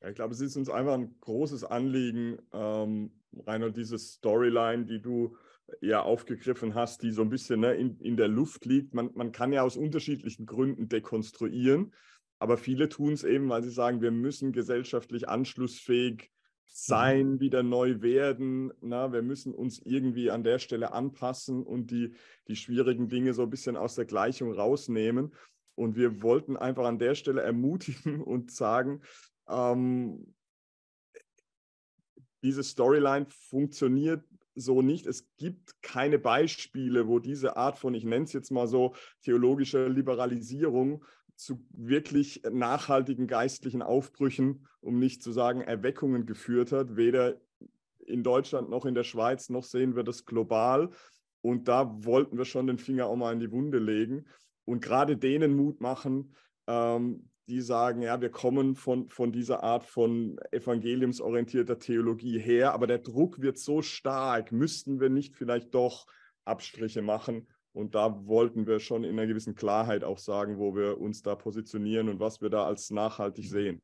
Ich 0.08 0.16
glaube, 0.16 0.34
es 0.34 0.42
ist 0.42 0.56
uns 0.56 0.70
einfach 0.70 0.94
ein 0.94 1.20
großes 1.22 1.64
Anliegen, 1.64 2.38
ähm, 2.54 3.12
Reinhold, 3.48 3.76
diese 3.76 3.98
Storyline, 3.98 4.86
die 4.86 5.02
du 5.02 5.36
ja 5.82 6.02
aufgegriffen 6.02 6.76
hast, 6.76 7.02
die 7.04 7.12
so 7.12 7.22
ein 7.22 7.30
bisschen 7.30 7.62
ne, 7.62 7.74
in, 7.74 8.00
in 8.00 8.18
der 8.18 8.28
Luft 8.28 8.66
liegt. 8.66 8.94
Man, 8.94 9.12
man 9.16 9.32
kann 9.32 9.54
ja 9.54 9.64
aus 9.64 9.78
unterschiedlichen 9.78 10.46
Gründen 10.46 10.90
dekonstruieren, 10.90 11.94
aber 12.40 12.58
viele 12.58 12.90
tun 12.90 13.14
es 13.14 13.24
eben, 13.24 13.50
weil 13.50 13.64
sie 13.64 13.72
sagen, 13.72 14.02
wir 14.02 14.12
müssen 14.12 14.52
gesellschaftlich 14.52 15.28
anschlussfähig 15.28 16.32
sein, 16.68 17.34
mhm. 17.34 17.40
wieder 17.40 17.64
neu 17.64 18.02
werden. 18.02 18.74
Na, 18.82 19.14
wir 19.14 19.22
müssen 19.22 19.54
uns 19.54 19.80
irgendwie 19.80 20.30
an 20.30 20.44
der 20.44 20.60
Stelle 20.60 20.92
anpassen 20.94 21.64
und 21.64 21.90
die, 21.92 22.14
die 22.48 22.56
schwierigen 22.56 23.08
Dinge 23.08 23.34
so 23.34 23.44
ein 23.44 23.50
bisschen 23.50 23.78
aus 23.78 23.96
der 23.96 24.06
Gleichung 24.06 24.52
rausnehmen. 24.52 25.34
Und 25.76 25.96
wir 25.96 26.22
wollten 26.22 26.58
einfach 26.58 26.86
an 26.86 27.00
der 27.00 27.16
Stelle 27.16 27.42
ermutigen 27.42 28.22
und 28.22 28.52
sagen, 28.52 29.02
ähm, 29.48 30.34
diese 32.44 32.64
Storyline 32.64 33.26
funktioniert 33.30 34.24
so 34.56 34.82
nicht. 34.82 35.06
Es 35.06 35.28
gibt 35.38 35.82
keine 35.82 36.18
Beispiele, 36.18 37.08
wo 37.08 37.20
diese 37.20 37.58
Art 37.58 37.78
von, 37.78 37.94
ich 37.94 38.04
nenne 38.04 38.26
es 38.26 38.34
jetzt 38.34 38.52
mal 38.52 38.68
so, 38.68 38.96
theologischer 39.22 39.90
Liberalisierung 39.90 41.04
zu 41.36 41.66
wirklich 41.70 42.42
nachhaltigen 42.50 43.28
geistlichen 43.28 43.82
Aufbrüchen, 43.82 44.68
um 44.80 45.00
nicht 45.00 45.22
zu 45.22 45.32
sagen 45.32 45.62
Erweckungen 45.62 46.26
geführt 46.26 46.72
hat. 46.72 46.96
Weder 46.96 47.40
in 48.06 48.24
Deutschland 48.24 48.70
noch 48.70 48.86
in 48.86 48.96
der 48.96 49.04
Schweiz, 49.04 49.50
noch 49.50 49.64
sehen 49.64 49.96
wir 49.96 50.04
das 50.04 50.26
global. 50.26 50.90
Und 51.42 51.68
da 51.68 52.04
wollten 52.04 52.38
wir 52.38 52.46
schon 52.46 52.68
den 52.68 52.78
Finger 52.78 53.08
auch 53.08 53.16
mal 53.16 53.34
in 53.34 53.40
die 53.40 53.52
Wunde 53.52 53.78
legen 53.78 54.26
und 54.64 54.82
gerade 54.82 55.18
denen 55.18 55.56
Mut 55.56 55.82
machen, 55.82 56.34
ähm, 56.68 57.30
die 57.48 57.62
sagen, 57.62 58.02
ja, 58.02 58.22
wir 58.22 58.32
kommen 58.32 58.76
von, 58.76 59.10
von 59.10 59.32
dieser 59.32 59.64
Art 59.64 59.86
von 59.86 60.40
evangeliumsorientierter 60.52 61.78
Theologie 61.78 62.40
her, 62.40 62.74
aber 62.74 62.88
der 62.88 63.00
Druck 63.00 63.40
wird 63.40 63.60
so 63.60 63.82
stark, 63.82 64.52
müssten 64.52 65.00
wir 65.00 65.10
nicht 65.10 65.36
vielleicht 65.36 65.74
doch 65.74 66.08
Abstriche 66.44 67.02
machen? 67.02 67.48
Und 67.74 67.94
da 67.94 68.26
wollten 68.26 68.66
wir 68.68 68.80
schon 68.80 69.04
in 69.04 69.12
einer 69.12 69.28
gewissen 69.28 69.54
Klarheit 69.54 70.04
auch 70.04 70.18
sagen, 70.18 70.58
wo 70.58 70.76
wir 70.76 71.00
uns 71.00 71.22
da 71.22 71.36
positionieren 71.36 72.10
und 72.10 72.20
was 72.20 72.42
wir 72.42 72.50
da 72.50 72.66
als 72.66 72.90
nachhaltig 72.90 73.50
sehen. 73.50 73.82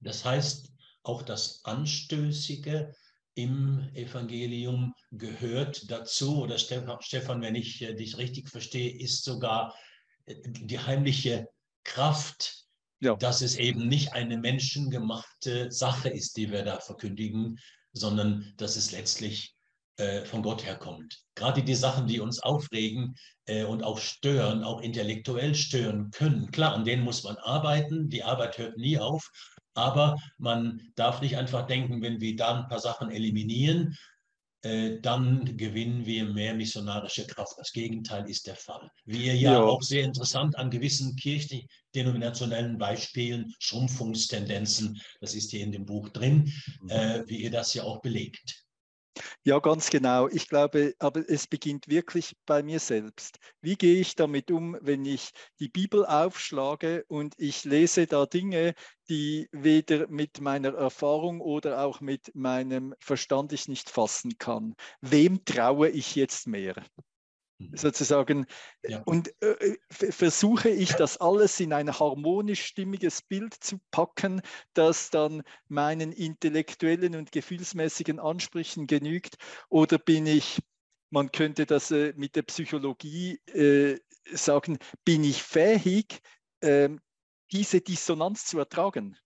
Das 0.00 0.24
heißt, 0.24 0.72
auch 1.02 1.22
das 1.22 1.64
Anstößige 1.64 2.94
im 3.34 3.88
Evangelium 3.94 4.94
gehört 5.10 5.90
dazu, 5.90 6.42
oder 6.42 6.58
Stefan, 6.58 7.42
wenn 7.42 7.54
ich 7.54 7.82
äh, 7.82 7.94
dich 7.94 8.18
richtig 8.18 8.48
verstehe, 8.48 8.98
ist 9.00 9.24
sogar 9.24 9.74
äh, 10.26 10.34
die 10.44 10.78
heimliche 10.78 11.48
Kraft, 11.84 12.64
ja. 13.00 13.14
dass 13.16 13.40
es 13.40 13.56
eben 13.56 13.88
nicht 13.88 14.12
eine 14.12 14.38
menschengemachte 14.38 15.70
Sache 15.70 16.08
ist, 16.08 16.36
die 16.36 16.50
wir 16.50 16.64
da 16.64 16.80
verkündigen, 16.80 17.58
sondern 17.92 18.52
dass 18.56 18.76
es 18.76 18.92
letztlich 18.92 19.54
äh, 19.98 20.24
von 20.24 20.42
Gott 20.42 20.64
herkommt. 20.64 21.22
Gerade 21.34 21.62
die 21.62 21.74
Sachen, 21.74 22.06
die 22.06 22.20
uns 22.20 22.40
aufregen 22.40 23.16
äh, 23.46 23.64
und 23.64 23.82
auch 23.82 23.98
stören, 23.98 24.62
auch 24.62 24.80
intellektuell 24.80 25.54
stören 25.54 26.10
können. 26.10 26.50
Klar, 26.50 26.74
an 26.74 26.84
denen 26.84 27.02
muss 27.02 27.24
man 27.24 27.36
arbeiten, 27.36 28.08
die 28.08 28.22
Arbeit 28.22 28.58
hört 28.58 28.76
nie 28.76 28.98
auf, 28.98 29.28
aber 29.74 30.16
man 30.38 30.92
darf 30.94 31.20
nicht 31.20 31.36
einfach 31.36 31.66
denken, 31.66 32.02
wenn 32.02 32.20
wir 32.20 32.36
da 32.36 32.60
ein 32.60 32.68
paar 32.68 32.80
Sachen 32.80 33.10
eliminieren, 33.10 33.96
dann 34.60 35.56
gewinnen 35.56 36.04
wir 36.04 36.24
mehr 36.24 36.54
missionarische 36.54 37.26
Kraft. 37.26 37.54
Das 37.58 37.72
Gegenteil 37.72 38.28
ist 38.28 38.46
der 38.46 38.56
Fall. 38.56 38.90
Wie 39.04 39.26
ihr 39.26 39.36
ja, 39.36 39.52
ja. 39.52 39.62
auch 39.62 39.82
sehr 39.82 40.04
interessant 40.04 40.56
an 40.56 40.70
gewissen 40.70 41.14
kirchdenominationellen 41.16 42.76
Beispielen, 42.76 43.54
Schrumpfungstendenzen, 43.60 45.00
das 45.20 45.34
ist 45.34 45.50
hier 45.52 45.60
in 45.60 45.72
dem 45.72 45.86
Buch 45.86 46.08
drin, 46.08 46.52
mhm. 46.82 46.90
äh, 46.90 47.22
wie 47.28 47.42
ihr 47.42 47.50
das 47.50 47.74
ja 47.74 47.84
auch 47.84 48.00
belegt. 48.00 48.67
Ja, 49.44 49.58
ganz 49.58 49.90
genau. 49.90 50.28
Ich 50.28 50.48
glaube, 50.48 50.94
aber 50.98 51.28
es 51.28 51.46
beginnt 51.46 51.88
wirklich 51.88 52.36
bei 52.46 52.62
mir 52.62 52.78
selbst. 52.80 53.38
Wie 53.60 53.76
gehe 53.76 54.00
ich 54.00 54.14
damit 54.14 54.50
um, 54.50 54.76
wenn 54.80 55.04
ich 55.04 55.30
die 55.60 55.68
Bibel 55.68 56.04
aufschlage 56.06 57.04
und 57.08 57.34
ich 57.38 57.64
lese 57.64 58.06
da 58.06 58.26
Dinge, 58.26 58.74
die 59.08 59.48
weder 59.52 60.06
mit 60.08 60.40
meiner 60.40 60.74
Erfahrung 60.74 61.40
oder 61.40 61.84
auch 61.84 62.00
mit 62.00 62.30
meinem 62.34 62.94
Verstand 63.00 63.52
ich 63.52 63.68
nicht 63.68 63.90
fassen 63.90 64.38
kann? 64.38 64.74
Wem 65.00 65.44
traue 65.44 65.88
ich 65.88 66.14
jetzt 66.14 66.46
mehr? 66.46 66.74
Mhm. 67.58 67.76
sozusagen. 67.76 68.46
Ja. 68.86 69.02
Und 69.02 69.34
äh, 69.42 69.76
äh 70.00 70.12
versuche 70.12 70.68
ich 70.68 70.92
das 70.92 71.16
alles 71.16 71.58
in 71.58 71.72
ein 71.72 71.98
harmonisch 71.98 72.64
stimmiges 72.64 73.22
Bild 73.22 73.54
zu 73.54 73.80
packen, 73.90 74.42
das 74.74 75.10
dann 75.10 75.42
meinen 75.66 76.12
intellektuellen 76.12 77.16
und 77.16 77.32
gefühlsmäßigen 77.32 78.20
Ansprüchen 78.20 78.86
genügt? 78.86 79.36
Oder 79.68 79.98
bin 79.98 80.26
ich, 80.26 80.60
man 81.10 81.32
könnte 81.32 81.66
das 81.66 81.90
äh, 81.90 82.12
mit 82.16 82.36
der 82.36 82.42
Psychologie 82.42 83.40
äh, 83.46 83.98
sagen, 84.32 84.78
bin 85.04 85.24
ich 85.24 85.42
fähig, 85.42 86.20
ähm, 86.62 87.00
diese 87.50 87.80
Dissonanz 87.80 88.46
zu 88.46 88.58
ertragen? 88.58 89.16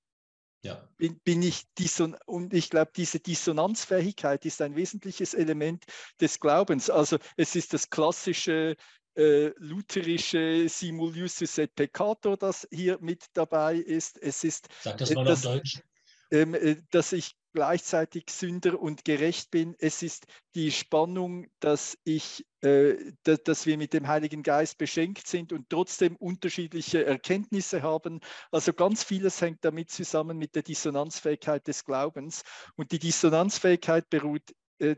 Ja. 0.64 0.88
Bin, 0.96 1.18
bin 1.24 1.42
ich 1.42 1.64
disson 1.78 2.16
und 2.26 2.54
ich 2.54 2.70
glaube, 2.70 2.92
diese 2.94 3.18
Dissonanzfähigkeit 3.18 4.46
ist 4.46 4.62
ein 4.62 4.76
wesentliches 4.76 5.34
Element 5.34 5.84
des 6.20 6.38
Glaubens. 6.38 6.88
Also 6.88 7.18
es 7.36 7.56
ist 7.56 7.72
das 7.72 7.90
klassische 7.90 8.76
äh, 9.14 9.52
lutherische 9.58 10.68
Simul 10.68 11.16
Justus 11.16 11.58
et 11.58 11.74
Peccator, 11.74 12.36
das 12.36 12.66
hier 12.70 12.98
mit 13.00 13.26
dabei 13.34 13.76
ist. 13.76 14.22
Es 14.22 14.44
ist, 14.44 14.68
Sag 14.80 14.98
das 14.98 15.12
mal 15.12 15.26
auf 15.28 15.42
Deutsch. 15.42 15.82
Ähm, 16.32 16.54
äh, 16.54 16.76
dass 16.90 17.12
ich 17.12 17.36
gleichzeitig 17.52 18.30
Sünder 18.30 18.80
und 18.80 19.04
gerecht 19.04 19.50
bin. 19.50 19.76
Es 19.78 20.02
ist 20.02 20.26
die 20.54 20.70
Spannung, 20.70 21.48
dass, 21.60 21.98
ich, 22.04 22.46
äh, 22.62 23.12
dass 23.22 23.66
wir 23.66 23.76
mit 23.76 23.92
dem 23.92 24.08
Heiligen 24.08 24.42
Geist 24.42 24.78
beschenkt 24.78 25.26
sind 25.26 25.52
und 25.52 25.68
trotzdem 25.68 26.16
unterschiedliche 26.16 27.04
Erkenntnisse 27.04 27.82
haben. 27.82 28.20
Also 28.50 28.72
ganz 28.72 29.04
vieles 29.04 29.42
hängt 29.42 29.62
damit 29.62 29.90
zusammen 29.90 30.38
mit 30.38 30.54
der 30.54 30.62
Dissonanzfähigkeit 30.62 31.66
des 31.66 31.84
Glaubens. 31.84 32.42
Und 32.76 32.92
die 32.92 32.98
Dissonanzfähigkeit 32.98 34.08
beruht, 34.08 34.54
äh, 34.78 34.96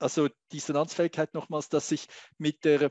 also 0.00 0.28
Dissonanzfähigkeit 0.52 1.32
nochmals, 1.34 1.68
dass 1.68 1.92
ich 1.92 2.08
mit 2.38 2.64
der 2.64 2.90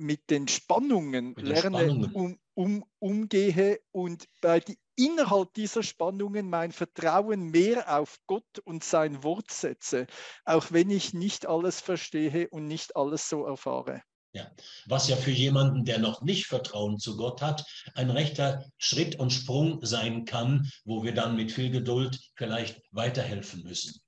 mit 0.00 0.30
den 0.30 0.46
Spannungen 0.46 1.34
mit 1.36 1.42
lerne, 1.42 1.78
Spannungen. 1.78 2.12
Um, 2.12 2.38
um, 2.58 2.84
umgehe 2.98 3.78
und 3.92 4.24
bei 4.40 4.58
die, 4.58 4.76
innerhalb 4.96 5.54
dieser 5.54 5.84
Spannungen 5.84 6.50
mein 6.50 6.72
Vertrauen 6.72 7.50
mehr 7.50 7.96
auf 7.96 8.18
Gott 8.26 8.58
und 8.64 8.82
sein 8.82 9.22
Wort 9.22 9.52
setze, 9.52 10.08
auch 10.44 10.72
wenn 10.72 10.90
ich 10.90 11.14
nicht 11.14 11.46
alles 11.46 11.80
verstehe 11.80 12.48
und 12.48 12.66
nicht 12.66 12.96
alles 12.96 13.28
so 13.28 13.44
erfahre. 13.46 14.02
Ja, 14.32 14.50
was 14.86 15.08
ja 15.08 15.14
für 15.14 15.30
jemanden, 15.30 15.84
der 15.84 16.00
noch 16.00 16.22
nicht 16.22 16.46
Vertrauen 16.46 16.98
zu 16.98 17.16
Gott 17.16 17.42
hat, 17.42 17.64
ein 17.94 18.10
rechter 18.10 18.64
Schritt 18.76 19.20
und 19.20 19.30
Sprung 19.30 19.78
sein 19.86 20.24
kann, 20.24 20.68
wo 20.84 21.04
wir 21.04 21.14
dann 21.14 21.36
mit 21.36 21.52
viel 21.52 21.70
Geduld 21.70 22.18
vielleicht 22.34 22.82
weiterhelfen 22.90 23.62
müssen. 23.62 24.00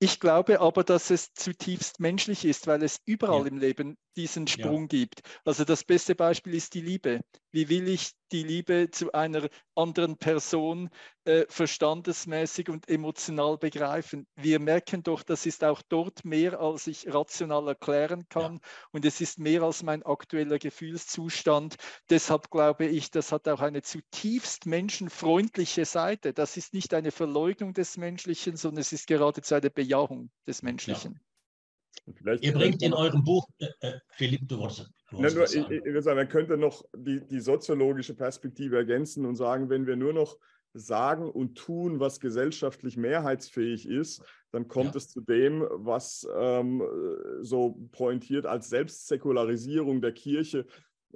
Ich 0.00 0.20
glaube 0.20 0.60
aber, 0.60 0.84
dass 0.84 1.10
es 1.10 1.34
zutiefst 1.34 1.98
menschlich 1.98 2.44
ist, 2.44 2.68
weil 2.68 2.84
es 2.84 3.00
überall 3.04 3.42
ja. 3.42 3.48
im 3.48 3.58
Leben 3.58 3.96
diesen 4.16 4.46
Sprung 4.46 4.82
ja. 4.82 4.86
gibt. 4.86 5.22
Also 5.44 5.64
das 5.64 5.82
beste 5.82 6.14
Beispiel 6.14 6.54
ist 6.54 6.74
die 6.74 6.82
Liebe. 6.82 7.20
Wie 7.58 7.68
will 7.70 7.88
ich 7.88 8.12
die 8.30 8.44
Liebe 8.44 8.88
zu 8.92 9.10
einer 9.10 9.48
anderen 9.74 10.16
Person 10.16 10.90
äh, 11.24 11.44
verstandesmäßig 11.48 12.68
und 12.68 12.88
emotional 12.88 13.58
begreifen? 13.58 14.28
Wir 14.36 14.60
merken 14.60 15.02
doch, 15.02 15.24
das 15.24 15.44
ist 15.44 15.64
auch 15.64 15.82
dort 15.88 16.24
mehr, 16.24 16.60
als 16.60 16.86
ich 16.86 17.12
rational 17.12 17.66
erklären 17.66 18.28
kann. 18.28 18.54
Ja. 18.54 18.60
Und 18.92 19.04
es 19.04 19.20
ist 19.20 19.40
mehr 19.40 19.62
als 19.62 19.82
mein 19.82 20.04
aktueller 20.04 20.60
Gefühlszustand. 20.60 21.74
Deshalb 22.10 22.48
glaube 22.48 22.86
ich, 22.86 23.10
das 23.10 23.32
hat 23.32 23.48
auch 23.48 23.60
eine 23.60 23.82
zutiefst 23.82 24.64
menschenfreundliche 24.66 25.84
Seite. 25.84 26.32
Das 26.32 26.56
ist 26.56 26.74
nicht 26.74 26.94
eine 26.94 27.10
Verleugnung 27.10 27.72
des 27.72 27.96
Menschlichen, 27.96 28.56
sondern 28.56 28.82
es 28.82 28.92
ist 28.92 29.08
geradezu 29.08 29.56
eine 29.56 29.70
Bejahung 29.70 30.30
des 30.46 30.62
Menschlichen. 30.62 31.14
Ja. 31.14 31.27
Ihr 32.40 32.52
bringt 32.52 32.82
in 32.82 32.94
eurem 32.94 33.24
Buch, 33.24 33.46
äh, 33.58 33.66
äh 33.80 33.92
Philipp, 34.10 34.48
du 34.48 34.58
wolltest. 34.58 34.90
Du 35.10 35.20
nur, 35.20 35.44
ich, 35.44 35.56
ich 35.56 35.84
würde 35.84 36.02
sagen, 36.02 36.18
man 36.18 36.28
könnte 36.28 36.56
noch 36.56 36.84
die, 36.94 37.26
die 37.26 37.40
soziologische 37.40 38.14
Perspektive 38.14 38.76
ergänzen 38.76 39.24
und 39.24 39.36
sagen, 39.36 39.70
wenn 39.70 39.86
wir 39.86 39.96
nur 39.96 40.12
noch 40.12 40.38
sagen 40.74 41.30
und 41.30 41.56
tun, 41.56 41.98
was 41.98 42.20
gesellschaftlich 42.20 42.96
mehrheitsfähig 42.96 43.88
ist, 43.88 44.22
dann 44.50 44.68
kommt 44.68 44.94
ja. 44.94 44.98
es 44.98 45.08
zu 45.08 45.20
dem, 45.20 45.66
was 45.70 46.26
ähm, 46.36 46.82
so 47.40 47.78
pointiert 47.92 48.46
als 48.46 48.68
Selbstsäkularisierung 48.68 50.00
der 50.00 50.12
Kirche 50.12 50.66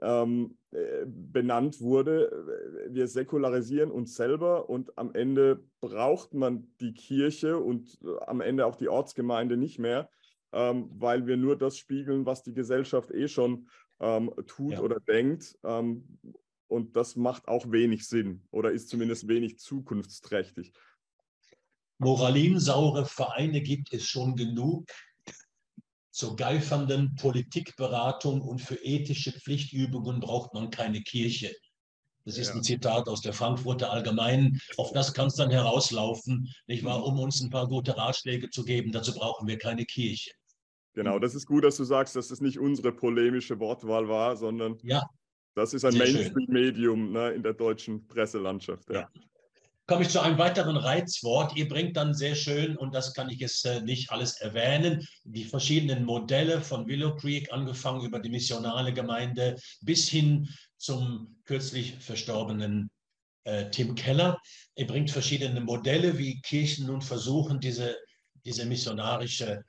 ähm, 0.01 0.57
äh, 0.71 1.05
benannt 1.07 1.81
wurde. 1.81 2.89
Wir 2.89 3.07
säkularisieren 3.07 3.91
uns 3.91 4.15
selber 4.15 4.71
und 4.71 4.97
am 4.97 5.15
Ende 5.15 5.65
braucht 5.81 6.35
man 6.35 6.73
die 6.81 6.95
Kirche 6.95 7.59
und 7.59 7.99
äh, 8.03 8.25
am 8.27 8.41
Ende 8.41 8.67
auch 8.67 8.77
die 8.77 8.89
Ortsgemeinde 8.89 9.57
nicht 9.57 9.79
mehr 9.79 10.09
ähm, 10.53 10.91
weil 10.93 11.27
wir 11.27 11.37
nur 11.37 11.57
das 11.57 11.79
spiegeln, 11.79 12.27
was 12.27 12.43
die 12.43 12.55
Gesellschaft 12.55 13.11
eh 13.11 13.29
schon 13.29 13.69
ähm, 14.01 14.33
tut 14.47 14.73
ja. 14.73 14.81
oder 14.81 15.01
denkt. 15.01 15.59
Ähm, 15.65 16.19
und 16.69 16.97
das 16.97 17.17
macht 17.17 17.49
auch 17.49 17.71
wenig 17.71 18.09
Sinn 18.09 18.43
oder 18.51 18.73
ist 18.73 18.89
zumindest 18.89 19.29
wenig 19.29 19.59
zukunftsträchtig. 19.59 20.73
Moralinsaure 21.99 23.05
Vereine 23.05 23.61
gibt 23.61 23.93
es 23.93 24.05
schon 24.05 24.37
genug. 24.37 24.91
Zur 26.11 26.37
geifernden 26.37 27.15
Politikberatung 27.15 28.43
und 28.43 28.61
für 28.61 28.75
ethische 28.77 29.33
Pflichtübungen 29.33 30.21
braucht 30.21 30.53
man 30.53 30.71
keine 30.71 31.01
Kirche. 31.03 31.55
Das 32.25 32.39
ist 32.39 32.49
ja. 32.49 32.55
ein 32.55 32.63
Zitat 32.63 33.09
aus 33.09 33.21
der 33.21 33.33
Frankfurter 33.33 33.91
Allgemeinen. 33.91 34.61
Auf 34.77 34.93
das 34.93 35.13
kann 35.13 35.29
es 35.29 35.35
dann 35.35 35.51
herauslaufen, 35.51 36.53
nicht 36.67 36.85
wahr? 36.85 37.05
Um 37.05 37.19
uns 37.19 37.41
ein 37.41 37.51
paar 37.51 37.67
gute 37.67 37.97
Ratschläge 37.97 38.51
zu 38.51 38.65
geben. 38.65 38.93
Dazu 38.93 39.15
brauchen 39.15 39.49
wir 39.49 39.59
keine 39.59 39.85
Kirche. 39.85 40.33
Genau, 40.95 41.19
das 41.19 41.35
ist 41.35 41.47
gut, 41.47 41.65
dass 41.65 41.77
du 41.77 41.85
sagst, 41.85 42.17
dass 42.17 42.31
es 42.31 42.41
nicht 42.41 42.59
unsere 42.59 42.93
polemische 42.93 43.59
Wortwahl 43.59 44.09
war, 44.09 44.37
sondern 44.37 44.79
ja. 44.83 45.03
das 45.55 45.73
ist 45.73 45.85
ein 45.85 45.97
Mainstream-Medium 45.97 47.13
ne, 47.13 47.31
in 47.31 47.43
der 47.43 47.55
deutschen 47.55 48.07
Presselandschaft. 48.07 48.91
Ja. 48.91 49.01
ja. 49.01 49.09
Komme 49.87 50.03
ich 50.03 50.11
zu 50.11 50.21
einem 50.21 50.39
weiteren 50.39 50.77
Reizwort. 50.77 51.57
Ihr 51.57 51.69
bringt 51.69 51.97
dann 51.97 52.15
sehr 52.15 52.35
schön, 52.35 52.77
und 52.77 52.95
das 52.95 53.15
kann 53.15 53.29
ich 53.31 53.41
jetzt 53.41 53.65
äh, 53.67 53.81
nicht 53.83 54.13
alles 54.13 54.41
erwähnen, 54.41 55.07
die 55.25 55.45
verschiedenen 55.45 56.05
Modelle 56.05 56.61
von 56.61 56.87
Willow 56.87 57.17
Creek, 57.17 57.53
angefangen 57.53 58.05
über 58.05 58.21
die 58.21 58.31
missionale 58.31 58.93
Gemeinde 58.93 59.57
bis 59.81 60.09
hin 60.09 60.49
zum 60.77 61.37
kürzlich 61.45 61.97
verstorbenen 61.99 62.91
äh, 63.45 63.71
Tim 63.71 63.95
Keller. 63.95 64.41
Ihr 64.77 64.87
bringt 64.87 65.11
verschiedene 65.11 65.61
Modelle, 65.61 66.17
wie 66.17 66.41
Kirchen 66.43 66.87
nun 66.87 67.03
versuchen, 67.03 67.59
diese, 67.61 67.97
diese 68.45 68.67
missionarische 68.67 69.65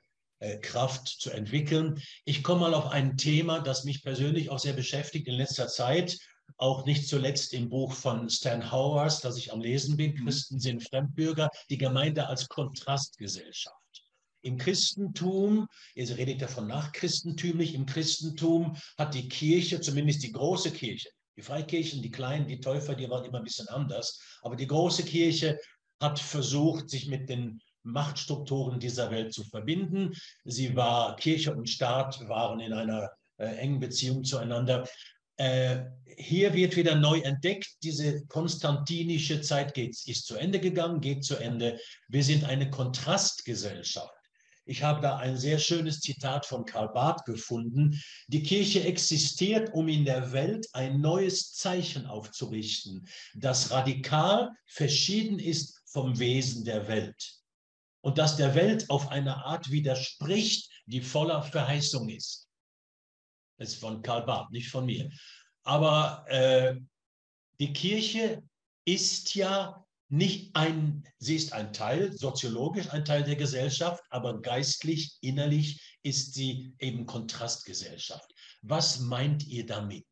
Kraft 0.60 1.08
zu 1.08 1.30
entwickeln. 1.30 2.00
Ich 2.24 2.42
komme 2.42 2.62
mal 2.62 2.74
auf 2.74 2.86
ein 2.86 3.16
Thema, 3.16 3.60
das 3.60 3.84
mich 3.84 4.02
persönlich 4.02 4.50
auch 4.50 4.58
sehr 4.58 4.72
beschäftigt 4.72 5.26
in 5.28 5.34
letzter 5.34 5.68
Zeit, 5.68 6.18
auch 6.56 6.84
nicht 6.84 7.08
zuletzt 7.08 7.52
im 7.52 7.68
Buch 7.68 7.92
von 7.92 8.28
Stan 8.28 8.70
Howers, 8.70 9.20
das 9.20 9.36
ich 9.36 9.52
am 9.52 9.60
Lesen 9.60 9.96
bin, 9.96 10.12
mhm. 10.12 10.24
Christen 10.24 10.60
sind 10.60 10.86
Fremdbürger, 10.86 11.48
die 11.70 11.78
Gemeinde 11.78 12.26
als 12.26 12.48
Kontrastgesellschaft. 12.48 13.76
Im 14.42 14.58
Christentum, 14.58 15.66
ihr 15.94 16.16
redet 16.16 16.42
ja 16.42 16.48
von 16.48 16.66
nachchristentümlich, 16.66 17.74
im 17.74 17.86
Christentum 17.86 18.76
hat 18.98 19.14
die 19.14 19.28
Kirche, 19.28 19.80
zumindest 19.80 20.22
die 20.22 20.32
große 20.32 20.70
Kirche, 20.70 21.08
die 21.36 21.42
Freikirchen, 21.42 22.02
die 22.02 22.10
kleinen, 22.10 22.46
die 22.46 22.60
Täufer, 22.60 22.94
die 22.94 23.08
waren 23.08 23.24
immer 23.24 23.38
ein 23.38 23.44
bisschen 23.44 23.68
anders, 23.68 24.20
aber 24.42 24.54
die 24.54 24.66
große 24.66 25.04
Kirche 25.04 25.58
hat 25.98 26.18
versucht, 26.18 26.90
sich 26.90 27.06
mit 27.06 27.30
den 27.30 27.58
Machtstrukturen 27.84 28.80
dieser 28.80 29.10
Welt 29.10 29.32
zu 29.32 29.44
verbinden. 29.44 30.12
Sie 30.44 30.74
war, 30.74 31.16
Kirche 31.16 31.54
und 31.54 31.68
Staat 31.68 32.18
waren 32.28 32.60
in 32.60 32.72
einer 32.72 33.10
äh, 33.36 33.46
engen 33.46 33.80
Beziehung 33.80 34.24
zueinander. 34.24 34.88
Äh, 35.36 35.84
hier 36.16 36.54
wird 36.54 36.76
wieder 36.76 36.94
neu 36.94 37.18
entdeckt, 37.20 37.68
diese 37.82 38.24
konstantinische 38.26 39.40
Zeit 39.40 39.74
geht, 39.74 39.96
ist 40.06 40.26
zu 40.26 40.36
Ende 40.36 40.60
gegangen, 40.60 41.00
geht 41.00 41.24
zu 41.24 41.36
Ende. 41.36 41.78
Wir 42.08 42.22
sind 42.22 42.44
eine 42.44 42.70
Kontrastgesellschaft. 42.70 44.12
Ich 44.66 44.82
habe 44.82 45.02
da 45.02 45.18
ein 45.18 45.36
sehr 45.36 45.58
schönes 45.58 46.00
Zitat 46.00 46.46
von 46.46 46.64
Karl 46.64 46.88
Barth 46.88 47.26
gefunden. 47.26 48.00
Die 48.28 48.42
Kirche 48.42 48.84
existiert, 48.84 49.74
um 49.74 49.88
in 49.88 50.06
der 50.06 50.32
Welt 50.32 50.66
ein 50.72 51.00
neues 51.00 51.52
Zeichen 51.52 52.06
aufzurichten, 52.06 53.06
das 53.34 53.70
radikal 53.72 54.50
verschieden 54.66 55.38
ist 55.38 55.82
vom 55.84 56.18
Wesen 56.18 56.64
der 56.64 56.88
Welt 56.88 57.43
und 58.04 58.18
das 58.18 58.36
der 58.36 58.54
Welt 58.54 58.90
auf 58.90 59.08
eine 59.08 59.46
Art 59.46 59.70
widerspricht, 59.70 60.70
die 60.84 61.00
voller 61.00 61.42
Verheißung 61.42 62.10
ist. 62.10 62.46
Das 63.56 63.70
ist 63.70 63.80
von 63.80 64.02
Karl 64.02 64.26
Barth, 64.26 64.50
nicht 64.50 64.68
von 64.68 64.84
mir. 64.84 65.10
Aber 65.62 66.22
äh, 66.28 66.76
die 67.58 67.72
Kirche 67.72 68.42
ist 68.84 69.34
ja 69.34 69.82
nicht 70.10 70.54
ein, 70.54 71.08
sie 71.16 71.36
ist 71.36 71.54
ein 71.54 71.72
Teil, 71.72 72.12
soziologisch 72.12 72.90
ein 72.90 73.06
Teil 73.06 73.24
der 73.24 73.36
Gesellschaft, 73.36 74.04
aber 74.10 74.38
geistlich, 74.42 75.16
innerlich 75.22 75.80
ist 76.02 76.34
sie 76.34 76.74
eben 76.80 77.06
Kontrastgesellschaft. 77.06 78.30
Was 78.60 79.00
meint 79.00 79.46
ihr 79.46 79.64
damit? 79.64 80.06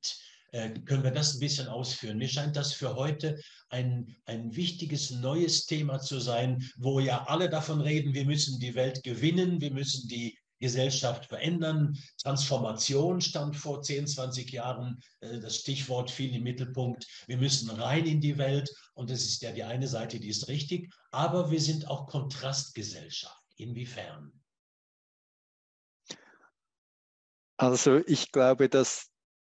Äh, 0.52 0.70
können 0.84 1.02
wir 1.02 1.10
das 1.10 1.34
ein 1.34 1.40
bisschen 1.40 1.68
ausführen? 1.68 2.18
Mir 2.18 2.28
scheint 2.28 2.56
das 2.56 2.72
für 2.72 2.94
heute 2.94 3.40
ein, 3.70 4.14
ein 4.26 4.54
wichtiges 4.54 5.10
neues 5.10 5.66
Thema 5.66 5.98
zu 5.98 6.20
sein, 6.20 6.62
wo 6.76 7.00
ja 7.00 7.24
alle 7.24 7.48
davon 7.48 7.80
reden, 7.80 8.14
wir 8.14 8.26
müssen 8.26 8.60
die 8.60 8.74
Welt 8.74 9.02
gewinnen, 9.02 9.60
wir 9.60 9.72
müssen 9.72 10.08
die 10.08 10.38
Gesellschaft 10.62 11.26
verändern. 11.26 11.98
Transformation 12.22 13.20
stand 13.20 13.56
vor 13.56 13.82
10, 13.82 14.06
20 14.06 14.52
Jahren. 14.52 15.02
Äh, 15.20 15.40
das 15.40 15.56
Stichwort 15.56 16.10
fiel 16.10 16.34
im 16.34 16.44
Mittelpunkt. 16.44 17.06
Wir 17.26 17.36
müssen 17.38 17.68
rein 17.68 18.06
in 18.06 18.20
die 18.20 18.38
Welt. 18.38 18.70
Und 18.94 19.10
das 19.10 19.24
ist 19.24 19.42
ja 19.42 19.52
die 19.52 19.64
eine 19.64 19.88
Seite, 19.88 20.20
die 20.20 20.28
ist 20.28 20.48
richtig. 20.48 20.92
Aber 21.10 21.50
wir 21.50 21.60
sind 21.60 21.88
auch 21.88 22.06
Kontrastgesellschaft. 22.06 23.42
Inwiefern? 23.56 24.32
Also 27.56 27.98
ich 28.06 28.30
glaube, 28.32 28.68
dass 28.68 29.11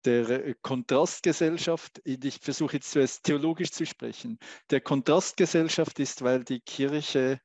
der 0.06 0.56
Kontrastgesellschaft, 0.56 2.02
ich 2.04 2.40
versuche 2.40 2.78
jetzt 2.78 2.92
zuerst 2.92 3.24
theologisch 3.24 3.72
zu 3.72 3.86
sprechen, 3.86 4.40
der 4.70 4.82
Kontrastgesellschaft 4.82 6.00
ist, 6.00 6.22
weil 6.24 6.44
die 6.44 6.60
Kirche 6.60 7.40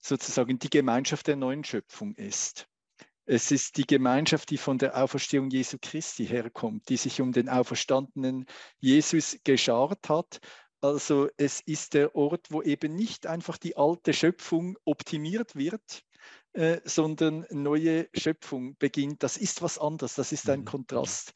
sozusagen 0.00 0.58
die 0.58 0.70
Gemeinschaft 0.70 1.26
der 1.26 1.36
neuen 1.36 1.64
Schöpfung 1.64 2.14
ist. 2.14 2.66
Es 3.26 3.50
ist 3.50 3.78
die 3.78 3.86
Gemeinschaft, 3.86 4.50
die 4.50 4.58
von 4.58 4.76
der 4.76 5.02
Auferstehung 5.02 5.48
Jesu 5.48 5.78
Christi 5.80 6.26
herkommt, 6.26 6.90
die 6.90 6.98
sich 6.98 7.22
um 7.22 7.32
den 7.32 7.48
auferstandenen 7.48 8.44
Jesus 8.80 9.38
geschart 9.44 10.10
hat. 10.10 10.40
Also 10.82 11.30
es 11.38 11.60
ist 11.60 11.94
der 11.94 12.14
Ort, 12.14 12.50
wo 12.50 12.60
eben 12.60 12.94
nicht 12.94 13.26
einfach 13.26 13.56
die 13.56 13.78
alte 13.78 14.12
Schöpfung 14.12 14.76
optimiert 14.84 15.56
wird, 15.56 16.02
äh, 16.54 16.80
sondern 16.84 17.46
neue 17.50 18.08
Schöpfung 18.14 18.76
beginnt. 18.78 19.22
Das 19.22 19.36
ist 19.36 19.60
was 19.62 19.78
anderes, 19.78 20.14
das 20.14 20.32
ist 20.32 20.48
ein 20.48 20.60
mhm. 20.60 20.64
Kontrast. 20.64 21.32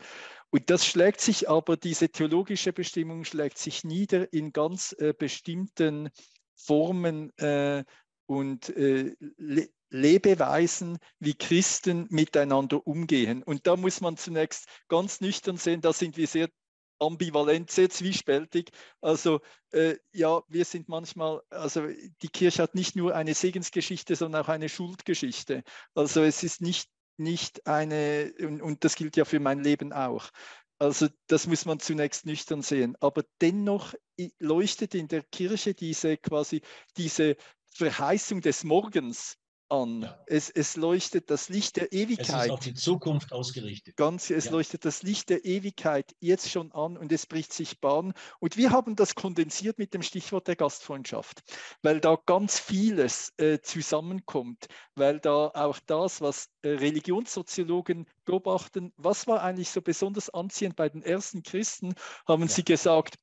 Und 0.50 0.70
das 0.70 0.86
schlägt 0.86 1.20
sich 1.20 1.48
aber, 1.48 1.76
diese 1.76 2.08
theologische 2.08 2.72
Bestimmung 2.72 3.24
schlägt 3.24 3.58
sich 3.58 3.84
nieder 3.84 4.32
in 4.32 4.52
ganz 4.52 4.94
äh, 4.98 5.12
bestimmten 5.12 6.08
Formen 6.54 7.36
äh, 7.38 7.84
und 8.26 8.70
äh, 8.70 9.14
Le 9.36 9.68
Lebeweisen, 9.90 10.98
wie 11.18 11.32
Christen 11.32 12.08
miteinander 12.10 12.86
umgehen. 12.86 13.42
Und 13.42 13.66
da 13.66 13.74
muss 13.74 14.02
man 14.02 14.18
zunächst 14.18 14.68
ganz 14.88 15.22
nüchtern 15.22 15.56
sehen, 15.56 15.80
da 15.80 15.94
sind 15.94 16.18
wir 16.18 16.26
sehr 16.26 16.50
ambivalent, 16.98 17.70
sehr 17.70 17.90
zwiespältig. 17.90 18.70
Also 19.00 19.40
äh, 19.72 19.96
ja, 20.12 20.42
wir 20.48 20.64
sind 20.64 20.88
manchmal, 20.88 21.42
also 21.50 21.86
die 22.22 22.28
Kirche 22.28 22.62
hat 22.62 22.74
nicht 22.74 22.96
nur 22.96 23.14
eine 23.14 23.34
Segensgeschichte, 23.34 24.16
sondern 24.16 24.44
auch 24.44 24.48
eine 24.48 24.68
Schuldgeschichte. 24.68 25.62
Also 25.94 26.22
es 26.22 26.42
ist 26.42 26.60
nicht, 26.60 26.90
nicht 27.16 27.66
eine, 27.66 28.32
und, 28.40 28.62
und 28.62 28.84
das 28.84 28.96
gilt 28.96 29.16
ja 29.16 29.24
für 29.24 29.40
mein 29.40 29.62
Leben 29.62 29.92
auch. 29.92 30.30
Also 30.78 31.08
das 31.26 31.46
muss 31.46 31.64
man 31.64 31.80
zunächst 31.80 32.24
nüchtern 32.24 32.62
sehen. 32.62 32.96
Aber 33.00 33.24
dennoch 33.40 33.94
leuchtet 34.38 34.94
in 34.94 35.08
der 35.08 35.22
Kirche 35.24 35.74
diese 35.74 36.16
quasi 36.16 36.62
diese 36.96 37.36
Verheißung 37.74 38.40
des 38.40 38.64
Morgens 38.64 39.36
an. 39.70 40.02
Ja. 40.02 40.18
Es, 40.26 40.50
es, 40.50 40.76
leuchtet 40.76 41.30
das 41.30 41.48
Licht 41.48 41.76
der 41.76 41.92
Ewigkeit. 41.92 42.28
Es 42.28 42.44
ist 42.46 42.50
auf 42.50 42.60
die 42.60 42.74
Zukunft 42.74 43.32
ausgerichtet. 43.32 43.96
Ganz, 43.96 44.30
es 44.30 44.46
ja. 44.46 44.52
leuchtet 44.52 44.84
das 44.84 45.02
Licht 45.02 45.28
der 45.30 45.44
Ewigkeit 45.44 46.14
jetzt 46.20 46.50
schon 46.50 46.72
an 46.72 46.96
und 46.96 47.12
es 47.12 47.26
bricht 47.26 47.52
sich 47.52 47.80
Bahn. 47.80 48.14
Und 48.40 48.56
wir 48.56 48.70
haben 48.70 48.96
das 48.96 49.14
kondensiert 49.14 49.78
mit 49.78 49.94
dem 49.94 50.02
Stichwort 50.02 50.48
der 50.48 50.56
Gastfreundschaft, 50.56 51.42
weil 51.82 52.00
da 52.00 52.18
ganz 52.26 52.58
vieles 52.58 53.32
äh, 53.38 53.60
zusammenkommt, 53.60 54.66
weil 54.94 55.20
da 55.20 55.48
auch 55.48 55.78
das, 55.86 56.20
was 56.20 56.48
äh, 56.62 56.68
Religionssoziologen 56.70 58.06
beobachten, 58.24 58.92
was 58.96 59.26
war 59.26 59.42
eigentlich 59.42 59.70
so 59.70 59.82
besonders 59.82 60.30
anziehend 60.30 60.76
bei 60.76 60.88
den 60.88 61.02
ersten 61.02 61.42
Christen, 61.42 61.94
haben 62.26 62.42
ja. 62.42 62.48
sie 62.48 62.64
gesagt, 62.64 63.16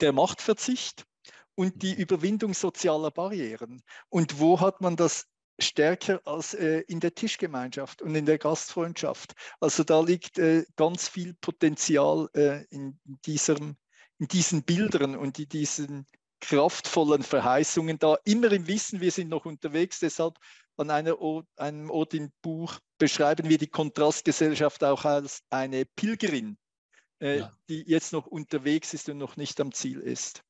der 0.00 0.12
Machtverzicht, 0.12 1.06
und 1.56 1.82
die 1.82 1.94
Überwindung 1.94 2.54
sozialer 2.54 3.10
Barrieren. 3.10 3.82
Und 4.10 4.38
wo 4.38 4.60
hat 4.60 4.80
man 4.80 4.94
das 4.94 5.26
stärker 5.58 6.20
als 6.24 6.54
äh, 6.54 6.80
in 6.88 7.00
der 7.00 7.14
Tischgemeinschaft 7.14 8.02
und 8.02 8.14
in 8.14 8.26
der 8.26 8.38
Gastfreundschaft? 8.38 9.34
Also 9.60 9.84
da 9.84 10.00
liegt 10.00 10.38
äh, 10.38 10.64
ganz 10.76 11.08
viel 11.08 11.34
Potenzial 11.34 12.28
äh, 12.34 12.64
in, 12.70 12.98
diesem, 13.24 13.76
in 14.18 14.28
diesen 14.28 14.62
Bildern 14.62 15.16
und 15.16 15.38
in 15.38 15.48
diesen 15.48 16.06
kraftvollen 16.40 17.22
Verheißungen 17.22 17.98
da, 17.98 18.18
immer 18.24 18.52
im 18.52 18.66
Wissen, 18.66 19.00
wir 19.00 19.10
sind 19.10 19.28
noch 19.28 19.46
unterwegs, 19.46 20.00
deshalb 20.00 20.38
an 20.76 20.90
Ort, 20.90 21.46
einem 21.56 21.90
Ort 21.90 22.14
im 22.14 22.30
Buch 22.42 22.78
beschreiben 22.98 23.48
wir 23.48 23.58
die 23.58 23.68
Kontrastgesellschaft 23.68 24.84
auch 24.84 25.04
als 25.04 25.42
eine 25.50 25.84
Pilgerin, 25.84 26.58
äh, 27.20 27.38
ja. 27.38 27.52
die 27.68 27.82
jetzt 27.86 28.12
noch 28.12 28.26
unterwegs 28.26 28.92
ist 28.94 29.08
und 29.08 29.18
noch 29.18 29.36
nicht 29.36 29.60
am 29.60 29.72
Ziel 29.72 30.00
ist. 30.00 30.42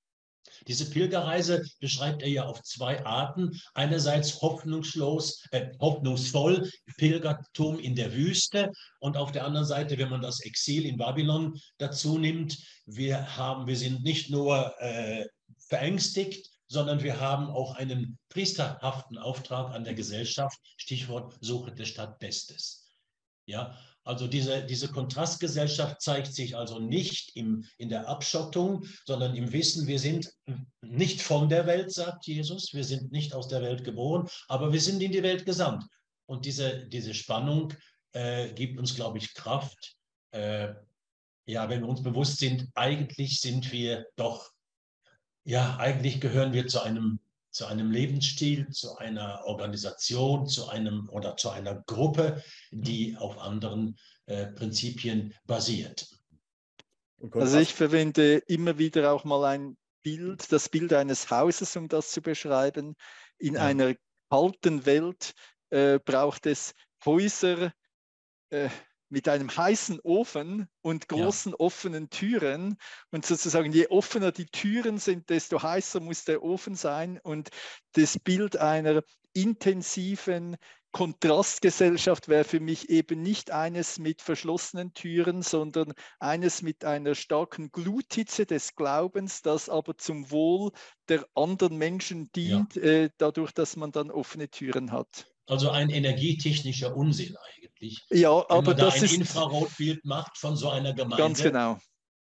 Diese 0.66 0.90
Pilgerreise 0.90 1.64
beschreibt 1.80 2.22
er 2.22 2.28
ja 2.28 2.44
auf 2.44 2.62
zwei 2.62 3.04
Arten. 3.04 3.60
Einerseits 3.74 4.40
hoffnungslos, 4.42 5.44
äh, 5.50 5.70
hoffnungsvoll 5.80 6.70
Pilgertum 6.96 7.78
in 7.78 7.94
der 7.94 8.12
Wüste 8.12 8.72
und 9.00 9.16
auf 9.16 9.32
der 9.32 9.44
anderen 9.44 9.66
Seite, 9.66 9.98
wenn 9.98 10.10
man 10.10 10.22
das 10.22 10.40
Exil 10.40 10.86
in 10.86 10.96
Babylon 10.96 11.58
dazu 11.78 12.18
nimmt, 12.18 12.58
wir 12.86 13.36
haben, 13.36 13.66
wir 13.66 13.76
sind 13.76 14.02
nicht 14.02 14.30
nur 14.30 14.74
äh, 14.80 15.26
verängstigt, 15.68 16.50
sondern 16.68 17.02
wir 17.02 17.20
haben 17.20 17.48
auch 17.48 17.76
einen 17.76 18.18
priesterhaften 18.28 19.18
Auftrag 19.18 19.72
an 19.72 19.84
der 19.84 19.94
Gesellschaft. 19.94 20.58
Stichwort 20.76 21.36
Suche 21.40 21.72
der 21.72 21.84
Stadt 21.84 22.18
Bestes. 22.18 22.88
Ja, 23.46 23.78
also 24.06 24.28
diese, 24.28 24.64
diese 24.64 24.88
Kontrastgesellschaft 24.88 26.00
zeigt 26.00 26.32
sich 26.32 26.56
also 26.56 26.78
nicht 26.78 27.34
im, 27.34 27.64
in 27.76 27.88
der 27.88 28.08
Abschottung, 28.08 28.86
sondern 29.04 29.34
im 29.34 29.52
Wissen, 29.52 29.88
wir 29.88 29.98
sind 29.98 30.32
nicht 30.80 31.20
von 31.20 31.48
der 31.48 31.66
Welt, 31.66 31.92
sagt 31.92 32.24
Jesus, 32.24 32.72
wir 32.72 32.84
sind 32.84 33.10
nicht 33.10 33.34
aus 33.34 33.48
der 33.48 33.62
Welt 33.62 33.82
geboren, 33.82 34.28
aber 34.46 34.72
wir 34.72 34.80
sind 34.80 35.02
in 35.02 35.10
die 35.10 35.24
Welt 35.24 35.44
gesandt. 35.44 35.84
Und 36.26 36.44
diese, 36.44 36.86
diese 36.86 37.14
Spannung 37.14 37.74
äh, 38.12 38.52
gibt 38.52 38.78
uns, 38.78 38.94
glaube 38.94 39.18
ich, 39.18 39.34
Kraft. 39.34 39.96
Äh, 40.30 40.74
ja, 41.48 41.68
wenn 41.68 41.80
wir 41.80 41.88
uns 41.88 42.04
bewusst 42.04 42.38
sind, 42.38 42.68
eigentlich 42.76 43.40
sind 43.40 43.72
wir 43.72 44.06
doch, 44.14 44.52
ja, 45.44 45.78
eigentlich 45.78 46.20
gehören 46.20 46.52
wir 46.52 46.68
zu 46.68 46.80
einem 46.80 47.18
zu 47.56 47.64
einem 47.64 47.90
Lebensstil, 47.90 48.68
zu 48.68 48.96
einer 48.96 49.42
Organisation, 49.46 50.46
zu 50.46 50.68
einem 50.68 51.08
oder 51.08 51.36
zu 51.38 51.48
einer 51.48 51.82
Gruppe, 51.86 52.42
die 52.70 53.16
auf 53.16 53.38
anderen 53.38 53.96
äh, 54.26 54.48
Prinzipien 54.48 55.34
basiert. 55.46 56.06
Also 57.32 57.58
ich 57.58 57.72
verwende 57.72 58.36
immer 58.46 58.76
wieder 58.76 59.10
auch 59.10 59.24
mal 59.24 59.44
ein 59.46 59.78
Bild, 60.02 60.52
das 60.52 60.68
Bild 60.68 60.92
eines 60.92 61.30
Hauses, 61.30 61.74
um 61.76 61.88
das 61.88 62.12
zu 62.12 62.20
beschreiben. 62.20 62.94
In 63.38 63.54
ja. 63.54 63.62
einer 63.62 63.94
kalten 64.28 64.84
Welt 64.84 65.32
äh, 65.70 65.98
braucht 65.98 66.44
es 66.44 66.74
Häuser, 67.06 67.72
äh, 68.50 68.68
mit 69.08 69.28
einem 69.28 69.54
heißen 69.54 70.00
Ofen 70.02 70.68
und 70.82 71.08
großen 71.08 71.52
ja. 71.52 71.60
offenen 71.60 72.10
Türen. 72.10 72.76
Und 73.10 73.24
sozusagen, 73.24 73.72
je 73.72 73.88
offener 73.88 74.32
die 74.32 74.46
Türen 74.46 74.98
sind, 74.98 75.30
desto 75.30 75.62
heißer 75.62 76.00
muss 76.00 76.24
der 76.24 76.42
Ofen 76.42 76.74
sein. 76.74 77.20
Und 77.22 77.50
das 77.92 78.18
Bild 78.18 78.56
einer 78.56 79.02
intensiven 79.32 80.56
Kontrastgesellschaft 80.96 82.26
wäre 82.26 82.44
für 82.44 82.58
mich 82.58 82.88
eben 82.88 83.20
nicht 83.20 83.50
eines 83.50 83.98
mit 83.98 84.22
verschlossenen 84.22 84.94
Türen, 84.94 85.42
sondern 85.42 85.92
eines 86.20 86.62
mit 86.62 86.86
einer 86.86 87.14
starken 87.14 87.70
Gluthitze 87.70 88.46
des 88.46 88.74
Glaubens, 88.76 89.42
das 89.42 89.68
aber 89.68 89.98
zum 89.98 90.30
Wohl 90.30 90.72
der 91.10 91.26
anderen 91.34 91.76
Menschen 91.76 92.32
dient, 92.32 92.76
ja. 92.76 92.82
äh, 92.82 93.10
dadurch, 93.18 93.52
dass 93.52 93.76
man 93.76 93.92
dann 93.92 94.10
offene 94.10 94.48
Türen 94.48 94.90
hat. 94.90 95.30
Also 95.46 95.68
ein 95.68 95.90
energietechnischer 95.90 96.96
Unsinn 96.96 97.36
eigentlich. 97.36 98.02
Ja, 98.08 98.30
aber 98.30 98.56
Wenn 98.56 98.64
man 98.64 98.76
das 98.78 98.94
da 98.94 99.00
ein 99.00 99.04
ist 99.04 99.14
Infrarotbild 99.16 100.02
macht 100.06 100.38
von 100.38 100.56
so 100.56 100.70
einer 100.70 100.94
Gemeinde. 100.94 101.18
ganz 101.18 101.42
genau. 101.42 101.78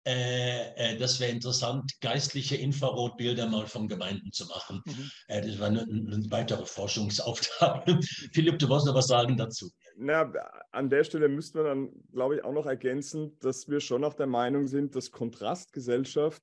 Äh, 0.10 0.74
äh, 0.76 0.98
das 0.98 1.20
wäre 1.20 1.32
interessant, 1.32 2.02
geistliche 2.02 2.56
Infrarotbilder 2.56 3.48
mal 3.48 3.68
von 3.68 3.88
Gemeinden 3.88 4.32
zu 4.32 4.48
machen. 4.48 4.82
Mhm. 4.84 5.12
Äh, 5.28 5.42
das 5.42 5.60
war 5.60 5.68
eine, 5.68 5.82
eine, 5.84 6.26
weitere 6.32 6.66
Forschungsaufgabe. 6.66 8.00
Philipp, 8.34 8.58
du 8.58 8.68
wolltest 8.70 8.88
noch 8.88 8.96
was 8.96 9.06
sagen 9.06 9.38
dazu. 9.38 9.70
Na, 9.98 10.34
an 10.72 10.90
der 10.90 11.04
Stelle 11.04 11.30
müssten 11.30 11.60
wir 11.60 11.66
dann, 11.66 11.92
glaube 12.12 12.38
ich, 12.38 12.44
auch 12.44 12.54
noch 12.54 12.66
ergänzen, 12.66 13.38
dass 13.40 13.68
wir 13.68 13.82
schon 13.82 14.04
auch 14.04 14.16
der 14.16 14.26
Meinung 14.26 14.66
sind, 14.66 14.96
dass 14.96 15.12
Kontrastgesellschaft 15.12 16.42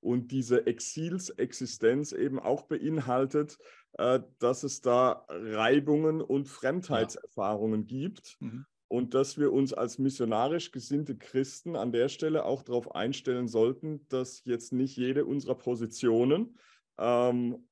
und 0.00 0.32
diese 0.32 0.66
Exilsexistenz 0.66 2.10
eben 2.10 2.40
auch 2.40 2.62
beinhaltet, 2.62 3.58
äh, 3.92 4.18
dass 4.40 4.64
es 4.64 4.80
da 4.80 5.24
Reibungen 5.28 6.20
und 6.20 6.48
Fremdheitserfahrungen 6.48 7.86
ja. 7.86 8.08
gibt. 8.08 8.38
Mhm 8.40 8.66
und 8.94 9.12
dass 9.12 9.38
wir 9.38 9.52
uns 9.52 9.72
als 9.72 9.98
missionarisch 9.98 10.70
gesinnte 10.70 11.16
Christen 11.16 11.74
an 11.74 11.90
der 11.90 12.08
Stelle 12.08 12.44
auch 12.44 12.62
darauf 12.62 12.94
einstellen 12.94 13.48
sollten, 13.48 14.06
dass 14.08 14.44
jetzt 14.44 14.72
nicht 14.72 14.96
jede 14.96 15.24
unserer 15.24 15.56
Positionen 15.56 16.56
ähm, 16.98 17.66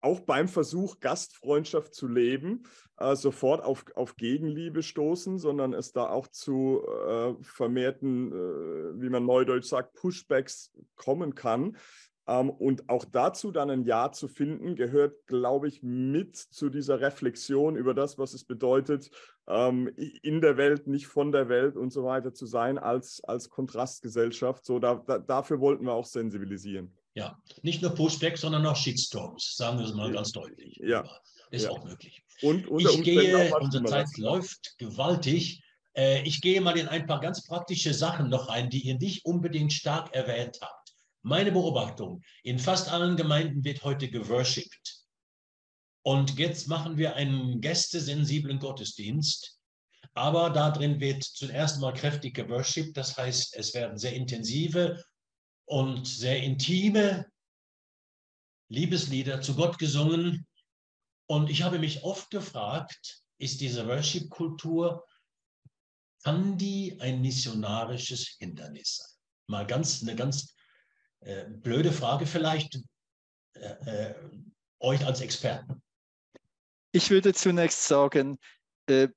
auch 0.00 0.18
beim 0.18 0.48
Versuch, 0.48 0.98
Gastfreundschaft 0.98 1.94
zu 1.94 2.08
leben, 2.08 2.64
äh, 2.96 3.14
sofort 3.14 3.62
auf, 3.62 3.84
auf 3.94 4.16
Gegenliebe 4.16 4.82
stoßen, 4.82 5.38
sondern 5.38 5.74
es 5.74 5.92
da 5.92 6.08
auch 6.08 6.26
zu 6.26 6.82
äh, 6.84 7.34
vermehrten, 7.40 8.32
äh, 8.32 9.00
wie 9.00 9.10
man 9.10 9.24
neudeutsch 9.24 9.66
sagt, 9.66 9.94
Pushbacks 9.94 10.72
kommen 10.96 11.36
kann. 11.36 11.76
Ähm, 12.26 12.50
und 12.50 12.88
auch 12.88 13.04
dazu 13.04 13.50
dann 13.50 13.70
ein 13.70 13.84
Ja 13.84 14.12
zu 14.12 14.28
finden, 14.28 14.76
gehört, 14.76 15.26
glaube 15.26 15.68
ich, 15.68 15.82
mit 15.82 16.36
zu 16.36 16.70
dieser 16.70 17.00
Reflexion 17.00 17.76
über 17.76 17.94
das, 17.94 18.18
was 18.18 18.32
es 18.32 18.44
bedeutet, 18.44 19.10
ähm, 19.46 19.88
in 20.22 20.40
der 20.40 20.56
Welt, 20.56 20.86
nicht 20.86 21.06
von 21.06 21.32
der 21.32 21.48
Welt 21.48 21.76
und 21.76 21.92
so 21.92 22.04
weiter 22.04 22.32
zu 22.32 22.46
sein, 22.46 22.78
als, 22.78 23.22
als 23.24 23.50
Kontrastgesellschaft. 23.50 24.64
So, 24.64 24.78
da, 24.78 25.02
da, 25.06 25.18
dafür 25.18 25.60
wollten 25.60 25.84
wir 25.84 25.92
auch 25.92 26.06
sensibilisieren. 26.06 26.96
Ja, 27.14 27.38
nicht 27.62 27.82
nur 27.82 27.92
Pushback, 27.92 28.38
sondern 28.38 28.66
auch 28.66 28.76
Shitstorms, 28.76 29.54
sagen 29.56 29.78
wir 29.78 29.84
es 29.84 29.94
mal 29.94 30.10
ganz 30.10 30.32
deutlich. 30.32 30.76
Ja. 30.82 31.04
Ist 31.50 31.64
ja. 31.64 31.70
auch 31.70 31.84
möglich. 31.84 32.24
Und 32.42 32.66
ich 32.80 33.02
gehe, 33.02 33.54
unsere 33.54 33.84
Zeit 33.84 34.08
läuft 34.16 34.76
gewaltig. 34.78 35.62
Äh, 35.96 36.22
ich 36.22 36.40
gehe 36.40 36.60
mal 36.60 36.76
in 36.76 36.88
ein 36.88 37.06
paar 37.06 37.20
ganz 37.20 37.46
praktische 37.46 37.94
Sachen 37.94 38.28
noch 38.28 38.48
rein, 38.48 38.70
die 38.70 38.80
ihr 38.80 38.98
nicht 38.98 39.24
unbedingt 39.24 39.72
stark 39.72 40.12
erwähnt 40.14 40.58
habt. 40.60 40.83
Meine 41.26 41.52
Beobachtung, 41.52 42.22
in 42.42 42.58
fast 42.58 42.90
allen 42.90 43.16
Gemeinden 43.16 43.64
wird 43.64 43.82
heute 43.82 44.10
geworshipped. 44.10 45.06
Und 46.02 46.38
jetzt 46.38 46.68
machen 46.68 46.98
wir 46.98 47.16
einen 47.16 47.62
gästesensiblen 47.62 48.58
Gottesdienst. 48.58 49.58
Aber 50.12 50.50
da 50.50 50.70
drin 50.70 51.00
wird 51.00 51.24
zuerst 51.24 51.80
mal 51.80 51.94
kräftig 51.94 52.34
geworshipped. 52.34 52.98
Das 52.98 53.16
heißt, 53.16 53.56
es 53.56 53.72
werden 53.72 53.96
sehr 53.96 54.12
intensive 54.12 55.02
und 55.64 56.06
sehr 56.06 56.42
intime 56.42 57.26
Liebeslieder 58.68 59.40
zu 59.40 59.56
Gott 59.56 59.78
gesungen. 59.78 60.46
Und 61.26 61.48
ich 61.48 61.62
habe 61.62 61.78
mich 61.78 62.04
oft 62.04 62.28
gefragt, 62.28 63.22
ist 63.38 63.62
diese 63.62 63.86
Worship-Kultur, 63.88 65.06
kann 66.22 66.58
die 66.58 67.00
ein 67.00 67.22
missionarisches 67.22 68.36
Hindernis 68.38 68.96
sein? 68.96 69.08
Mal 69.46 69.66
ganz, 69.66 70.02
eine 70.02 70.16
ganz 70.16 70.54
äh, 71.24 71.44
blöde 71.48 71.92
Frage 71.92 72.26
vielleicht 72.26 72.80
äh, 73.54 74.10
äh, 74.10 74.14
euch 74.80 75.04
als 75.04 75.20
Experten. 75.20 75.82
Ich 76.92 77.10
würde 77.10 77.32
zunächst 77.34 77.86
sagen, 77.86 78.38
äh, 78.86 79.08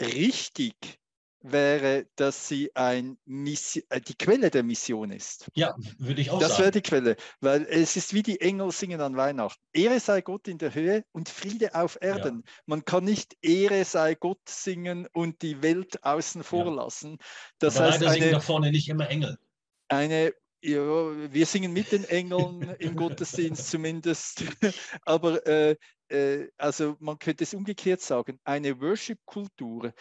richtig 0.00 0.98
wäre, 1.44 2.06
dass 2.16 2.48
sie 2.48 2.74
ein 2.74 3.18
Mission, 3.26 3.84
äh, 3.90 4.00
die 4.00 4.14
Quelle 4.14 4.50
der 4.50 4.62
Mission 4.62 5.10
ist. 5.10 5.46
Ja, 5.54 5.74
würde 5.98 6.22
ich 6.22 6.30
auch 6.30 6.38
das 6.38 6.48
sagen. 6.48 6.50
Das 6.52 6.58
wäre 6.58 6.70
die 6.70 6.80
Quelle, 6.80 7.16
weil 7.40 7.66
es 7.68 7.96
ist 7.96 8.14
wie 8.14 8.22
die 8.22 8.40
Engel 8.40 8.72
singen 8.72 9.00
an 9.02 9.16
Weihnachten. 9.16 9.62
Ehre 9.74 10.00
sei 10.00 10.22
Gott 10.22 10.48
in 10.48 10.56
der 10.56 10.74
Höhe 10.74 11.04
und 11.12 11.28
Friede 11.28 11.74
auf 11.74 11.98
Erden. 12.00 12.42
Ja. 12.44 12.52
Man 12.66 12.84
kann 12.86 13.04
nicht 13.04 13.36
Ehre 13.42 13.84
sei 13.84 14.14
Gott 14.14 14.40
singen 14.48 15.06
und 15.12 15.42
die 15.42 15.62
Welt 15.62 16.02
außen 16.02 16.42
vor 16.42 16.64
ja. 16.64 16.72
lassen. 16.72 17.18
Das 17.58 17.76
Aber 17.76 17.88
heißt, 17.88 18.00
leider 18.00 18.12
eine, 18.12 18.20
singen 18.20 18.32
da 18.32 18.40
vorne 18.40 18.70
nicht 18.70 18.88
immer 18.88 19.08
Engel. 19.10 19.38
Eine 19.88 20.32
ja, 20.64 21.32
wir 21.32 21.46
singen 21.46 21.72
mit 21.72 21.92
den 21.92 22.04
Engeln 22.04 22.74
im 22.78 22.96
Gottesdienst 22.96 23.70
zumindest. 23.70 24.44
Aber 25.04 25.46
äh, 25.46 25.76
äh, 26.08 26.48
also 26.56 26.96
man 27.00 27.18
könnte 27.18 27.44
es 27.44 27.54
umgekehrt 27.54 28.00
sagen, 28.00 28.38
eine 28.44 28.80
Worship-Kultur, 28.80 29.92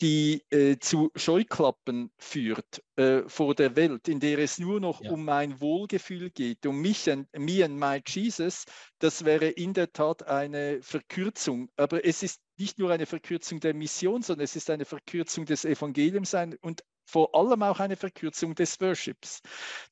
die 0.00 0.42
äh, 0.50 0.78
zu 0.78 1.10
Scheuklappen 1.14 2.10
führt 2.18 2.82
äh, 2.96 3.22
vor 3.26 3.54
der 3.54 3.76
Welt, 3.76 4.08
in 4.08 4.18
der 4.18 4.38
es 4.38 4.58
nur 4.58 4.80
noch 4.80 5.02
ja. 5.02 5.10
um 5.10 5.24
mein 5.24 5.60
Wohlgefühl 5.60 6.30
geht, 6.30 6.64
um 6.64 6.80
mich 6.80 7.08
und 7.10 7.26
me 7.36 7.64
and 7.64 7.78
my 7.78 8.00
Jesus, 8.06 8.64
das 8.98 9.24
wäre 9.24 9.48
in 9.48 9.74
der 9.74 9.92
Tat 9.92 10.26
eine 10.26 10.82
Verkürzung. 10.82 11.70
Aber 11.76 12.04
es 12.04 12.22
ist 12.22 12.40
nicht 12.58 12.78
nur 12.78 12.90
eine 12.90 13.06
Verkürzung 13.06 13.60
der 13.60 13.74
Mission, 13.74 14.22
sondern 14.22 14.44
es 14.44 14.56
ist 14.56 14.70
eine 14.70 14.86
Verkürzung 14.86 15.44
des 15.44 15.64
Evangeliums 15.64 16.34
und 16.60 16.82
vor 17.10 17.34
allem 17.34 17.62
auch 17.62 17.80
eine 17.80 17.96
Verkürzung 17.96 18.54
des 18.54 18.80
Worships. 18.80 19.40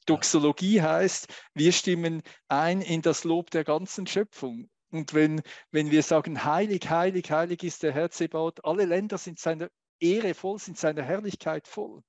Doxologie 0.07 0.81
heißt, 0.81 1.27
wir 1.55 1.73
stimmen 1.73 2.23
ein 2.49 2.81
in 2.81 3.03
das 3.03 3.25
Lob 3.25 3.51
der 3.51 3.65
ganzen 3.65 4.07
Schöpfung. 4.07 4.71
Und 4.91 5.13
wenn, 5.13 5.43
wenn 5.71 5.91
wir 5.91 6.03
sagen, 6.03 6.45
heilig, 6.45 6.89
heilig, 6.89 7.31
heilig 7.31 7.63
ist 7.63 7.83
der 7.83 7.93
Herr 7.93 8.11
Zebaut, 8.11 8.65
alle 8.65 8.87
Länder 8.87 9.19
sind 9.19 9.39
seiner 9.39 9.69
Ehre 10.01 10.33
voll, 10.35 10.59
sind 10.59 10.79
seiner 10.79 11.03
Herrlichkeit 11.03 11.69
voll. 11.69 12.03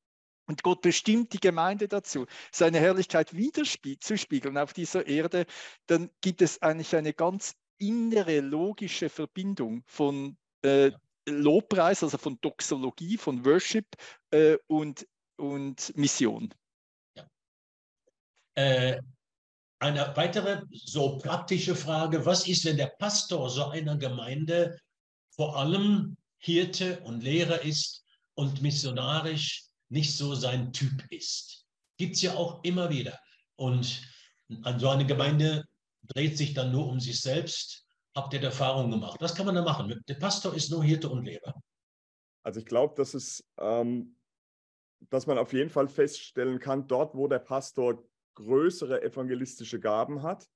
Und 0.46 0.64
Gott 0.64 0.82
bestimmt 0.82 1.34
die 1.34 1.40
Gemeinde 1.40 1.88
dazu, 1.88 2.26
seine 2.52 2.80
Herrlichkeit 2.80 3.36
widerzuspiegeln 3.36 4.58
auf 4.58 4.74
dieser 4.74 5.06
Erde, 5.06 5.46
dann 5.86 6.10
gibt 6.22 6.42
es 6.42 6.62
eigentlich 6.62 6.96
eine 6.96 7.14
ganz 7.14 7.56
innere 7.78 8.40
logische 8.40 9.10
Verbindung 9.10 9.84
von 9.86 10.38
äh, 10.64 10.92
Lobpreis, 11.30 12.04
also 12.04 12.18
von 12.18 12.40
Doxologie, 12.42 13.18
von 13.18 13.46
Worship 13.46 13.86
äh, 14.32 14.58
und, 14.68 15.08
und 15.38 15.96
Mission. 15.96 16.54
Ja. 17.16 17.28
Äh, 18.56 19.02
eine 19.80 20.12
weitere 20.16 20.62
so 20.72 21.18
praktische 21.18 21.76
Frage, 21.76 22.26
was 22.26 22.48
ist, 22.48 22.66
wenn 22.66 22.78
der 22.78 22.94
Pastor 23.00 23.50
so 23.50 23.66
einer 23.66 23.98
Gemeinde 23.98 24.78
vor 25.36 25.56
allem 25.56 26.18
Hirte 26.38 27.00
und 27.02 27.24
Lehrer 27.24 27.62
ist 27.64 28.04
und 28.34 28.62
missionarisch 28.62 29.66
nicht 29.90 30.16
so 30.16 30.36
sein 30.36 30.74
Typ 30.74 31.10
ist? 31.10 31.66
Gibt 31.98 32.16
es 32.16 32.22
ja 32.22 32.36
auch 32.36 32.64
immer 32.64 32.90
wieder. 32.90 33.18
Und 33.56 34.02
so 34.78 34.90
eine 34.90 35.06
Gemeinde 35.06 35.64
dreht 36.08 36.38
sich 36.38 36.54
dann 36.54 36.72
nur 36.72 36.88
um 36.88 37.00
sich 37.00 37.20
selbst 37.22 37.86
habt 38.20 38.34
ihr 38.34 38.44
Erfahrung 38.44 38.92
gemacht? 38.92 39.18
Was 39.20 39.34
kann 39.34 39.46
man 39.46 39.56
da 39.56 39.62
machen? 39.62 40.02
Der 40.08 40.16
Pastor 40.16 40.54
ist 40.54 40.72
nur 40.72 40.84
Hirte 40.84 41.10
und 41.10 41.24
Lehrer. 41.24 41.54
Also 42.44 42.60
ich 42.60 42.66
glaube, 42.66 42.96
dass 42.96 43.14
es, 43.14 43.44
ähm, 43.60 44.18
dass 45.10 45.26
man 45.26 45.38
auf 45.38 45.54
jeden 45.54 45.70
Fall 45.70 45.88
feststellen 45.88 46.60
kann, 46.60 46.88
dort, 46.88 47.16
wo 47.16 47.28
der 47.28 47.40
Pastor 47.40 48.04
größere 48.36 49.02
evangelistische 49.04 49.80
Gaben 49.80 50.22
hat, 50.22 50.48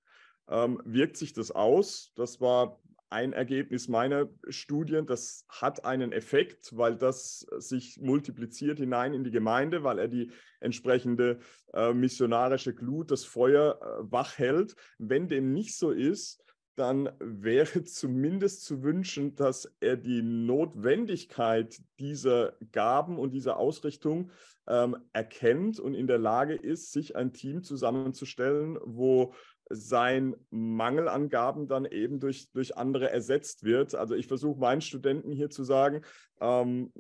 ähm, 0.49 0.81
wirkt 0.85 1.17
sich 1.17 1.33
das 1.33 1.51
aus. 1.51 2.11
Das 2.15 2.41
war 2.41 2.81
ein 3.09 3.31
Ergebnis 3.31 3.87
meiner 3.87 4.27
Studien. 4.49 5.05
Das 5.05 5.45
hat 5.47 5.85
einen 5.85 6.11
Effekt, 6.11 6.75
weil 6.75 6.97
das 6.97 7.45
sich 7.59 7.99
multipliziert 8.01 8.79
hinein 8.79 9.13
in 9.13 9.23
die 9.23 9.31
Gemeinde, 9.31 9.83
weil 9.83 9.99
er 9.99 10.07
die 10.07 10.31
entsprechende 10.59 11.39
äh, 11.73 11.93
missionarische 11.93 12.73
Glut, 12.73 13.11
das 13.11 13.23
Feuer 13.23 13.79
äh, 13.79 14.11
wach 14.11 14.37
hält. 14.37 14.75
Wenn 14.97 15.27
dem 15.27 15.53
nicht 15.53 15.77
so 15.77 15.91
ist, 15.91 16.43
dann 16.75 17.09
wäre 17.19 17.83
zumindest 17.83 18.65
zu 18.65 18.83
wünschen, 18.83 19.35
dass 19.35 19.71
er 19.79 19.97
die 19.97 20.21
Notwendigkeit 20.21 21.81
dieser 21.99 22.53
Gaben 22.71 23.17
und 23.17 23.31
dieser 23.31 23.57
Ausrichtung 23.57 24.31
ähm, 24.67 24.97
erkennt 25.11 25.79
und 25.79 25.93
in 25.93 26.07
der 26.07 26.17
Lage 26.17 26.55
ist, 26.55 26.91
sich 26.91 27.15
ein 27.15 27.33
Team 27.33 27.63
zusammenzustellen, 27.63 28.77
wo 28.83 29.33
sein 29.69 30.35
Mangelangaben 30.49 31.67
dann 31.67 31.85
eben 31.85 32.19
durch, 32.19 32.51
durch 32.51 32.77
andere 32.77 33.09
ersetzt 33.09 33.63
wird. 33.63 33.95
Also 33.95 34.15
ich 34.15 34.27
versuche 34.27 34.59
meinen 34.59 34.81
Studenten 34.81 35.31
hier 35.31 35.49
zu 35.49 35.63
sagen, 35.63 36.01
ähm, 36.41 36.91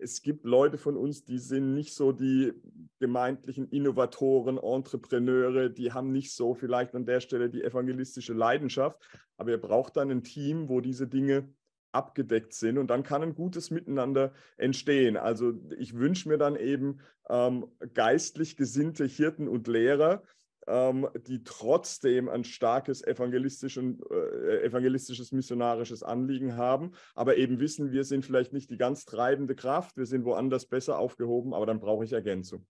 es 0.00 0.22
gibt 0.22 0.44
Leute 0.44 0.78
von 0.78 0.96
uns, 0.96 1.24
die 1.24 1.38
sind 1.38 1.74
nicht 1.74 1.94
so 1.94 2.12
die 2.12 2.52
gemeintlichen 2.98 3.68
Innovatoren, 3.68 4.58
Entrepreneure, 4.58 5.68
die 5.68 5.92
haben 5.92 6.10
nicht 6.12 6.34
so 6.34 6.54
vielleicht 6.54 6.94
an 6.94 7.06
der 7.06 7.20
Stelle 7.20 7.50
die 7.50 7.62
evangelistische 7.62 8.32
Leidenschaft, 8.32 9.00
aber 9.36 9.50
ihr 9.50 9.60
braucht 9.60 9.96
dann 9.96 10.10
ein 10.10 10.24
Team, 10.24 10.68
wo 10.68 10.80
diese 10.80 11.06
Dinge 11.06 11.48
abgedeckt 11.92 12.52
sind 12.52 12.78
und 12.78 12.88
dann 12.88 13.02
kann 13.02 13.22
ein 13.22 13.34
gutes 13.34 13.70
Miteinander 13.70 14.32
entstehen. 14.56 15.16
Also 15.16 15.54
ich 15.78 15.94
wünsche 15.94 16.28
mir 16.28 16.38
dann 16.38 16.56
eben 16.56 17.00
ähm, 17.28 17.66
geistlich 17.94 18.56
gesinnte 18.56 19.04
Hirten 19.04 19.48
und 19.48 19.66
Lehrer, 19.66 20.22
ähm, 20.70 21.08
die 21.26 21.42
trotzdem 21.42 22.28
ein 22.28 22.44
starkes 22.44 23.02
evangelistisch 23.02 23.76
und, 23.76 24.00
äh, 24.10 24.62
evangelistisches, 24.64 25.32
missionarisches 25.32 26.02
Anliegen 26.02 26.56
haben, 26.56 26.92
aber 27.14 27.36
eben 27.36 27.58
wissen, 27.58 27.90
wir 27.90 28.04
sind 28.04 28.24
vielleicht 28.24 28.52
nicht 28.52 28.70
die 28.70 28.76
ganz 28.76 29.04
treibende 29.04 29.56
Kraft, 29.56 29.96
wir 29.96 30.06
sind 30.06 30.24
woanders 30.24 30.66
besser 30.66 30.98
aufgehoben, 30.98 31.52
aber 31.52 31.66
dann 31.66 31.80
brauche 31.80 32.04
ich 32.04 32.12
Ergänzung. 32.12 32.66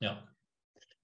Ja. 0.00 0.26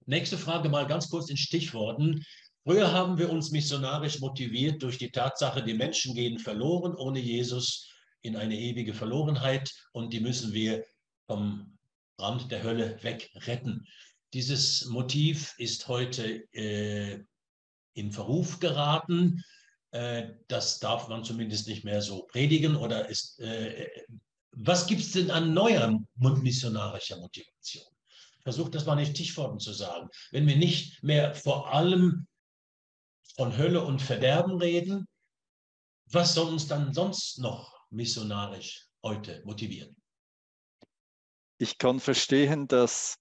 Nächste 0.05 0.37
Frage 0.37 0.69
mal 0.69 0.87
ganz 0.87 1.09
kurz 1.09 1.29
in 1.29 1.37
Stichworten. 1.37 2.23
Früher 2.65 2.91
haben 2.91 3.17
wir 3.17 3.29
uns 3.29 3.51
missionarisch 3.51 4.19
motiviert 4.19 4.83
durch 4.83 4.97
die 4.97 5.11
Tatsache, 5.11 5.63
die 5.63 5.73
Menschen 5.73 6.13
gehen 6.13 6.39
verloren 6.39 6.95
ohne 6.95 7.19
Jesus 7.19 7.89
in 8.21 8.35
eine 8.35 8.55
ewige 8.55 8.93
Verlorenheit 8.93 9.71
und 9.93 10.11
die 10.11 10.19
müssen 10.19 10.51
wir 10.51 10.83
vom 11.27 11.77
Rand 12.19 12.51
der 12.51 12.63
Hölle 12.63 12.97
wegretten. 13.01 13.87
Dieses 14.37 14.85
Motiv 14.85 15.55
ist 15.57 15.87
heute 15.87 16.47
äh, 16.53 17.25
in 17.95 18.11
Verruf 18.11 18.59
geraten. 18.59 19.43
Äh, 19.89 20.27
das 20.47 20.77
darf 20.77 21.07
man 21.07 21.23
zumindest 21.23 21.67
nicht 21.67 21.83
mehr 21.83 22.03
so 22.03 22.27
predigen. 22.27 22.75
Oder 22.75 23.09
ist, 23.09 23.39
äh, 23.39 23.89
was 24.51 24.85
gibt 24.85 25.01
es 25.01 25.13
denn 25.13 25.31
an 25.31 25.55
neuer 25.55 25.99
missionarischer 26.17 27.17
Motivation? 27.17 27.87
Versucht 28.43 28.75
das 28.75 28.85
mal 28.85 28.99
in 28.99 29.07
Stichworten 29.07 29.57
zu 29.57 29.73
sagen. 29.73 30.07
Wenn 30.29 30.45
wir 30.45 30.55
nicht 30.55 31.01
mehr 31.01 31.33
vor 31.33 31.73
allem 31.73 32.27
von 33.37 33.57
Hölle 33.57 33.83
und 33.83 34.03
Verderben 34.03 34.61
reden, 34.61 35.07
was 36.11 36.35
soll 36.35 36.49
uns 36.49 36.67
dann 36.67 36.93
sonst 36.93 37.39
noch 37.39 37.87
missionarisch 37.89 38.85
heute 39.01 39.41
motivieren? 39.45 39.95
Ich 41.57 41.79
kann 41.79 41.99
verstehen, 41.99 42.67
dass 42.67 43.17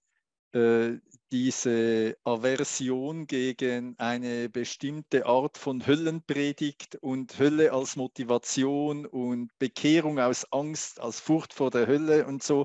diese 1.32 2.16
Aversion 2.24 3.26
gegen 3.26 3.94
eine 3.98 4.48
bestimmte 4.48 5.26
Art 5.26 5.58
von 5.58 5.86
Höllenpredigt 5.86 6.96
und 6.96 7.38
Hölle 7.38 7.72
als 7.72 7.96
Motivation 7.96 9.06
und 9.06 9.50
Bekehrung 9.58 10.18
aus 10.18 10.50
Angst, 10.52 11.00
als 11.00 11.20
Furcht 11.20 11.52
vor 11.52 11.70
der 11.70 11.86
Hölle 11.86 12.26
und 12.26 12.42
so 12.42 12.64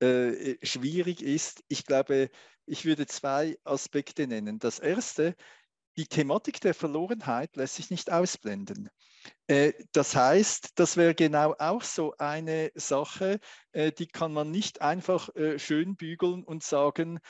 äh, 0.00 0.56
schwierig 0.62 1.22
ist. 1.22 1.64
Ich 1.68 1.86
glaube, 1.86 2.30
ich 2.66 2.84
würde 2.84 3.06
zwei 3.06 3.56
Aspekte 3.64 4.26
nennen. 4.26 4.58
Das 4.58 4.78
erste, 4.78 5.34
die 5.96 6.06
Thematik 6.06 6.60
der 6.60 6.74
Verlorenheit 6.74 7.56
lässt 7.56 7.76
sich 7.76 7.90
nicht 7.90 8.10
ausblenden. 8.10 8.90
Äh, 9.46 9.72
das 9.92 10.16
heißt, 10.16 10.72
das 10.74 10.96
wäre 10.96 11.14
genau 11.14 11.54
auch 11.58 11.82
so 11.82 12.14
eine 12.18 12.72
Sache, 12.74 13.40
äh, 13.72 13.92
die 13.92 14.06
kann 14.06 14.32
man 14.32 14.50
nicht 14.50 14.82
einfach 14.82 15.34
äh, 15.36 15.58
schön 15.58 15.96
bügeln 15.96 16.44
und 16.44 16.62
sagen, 16.62 17.20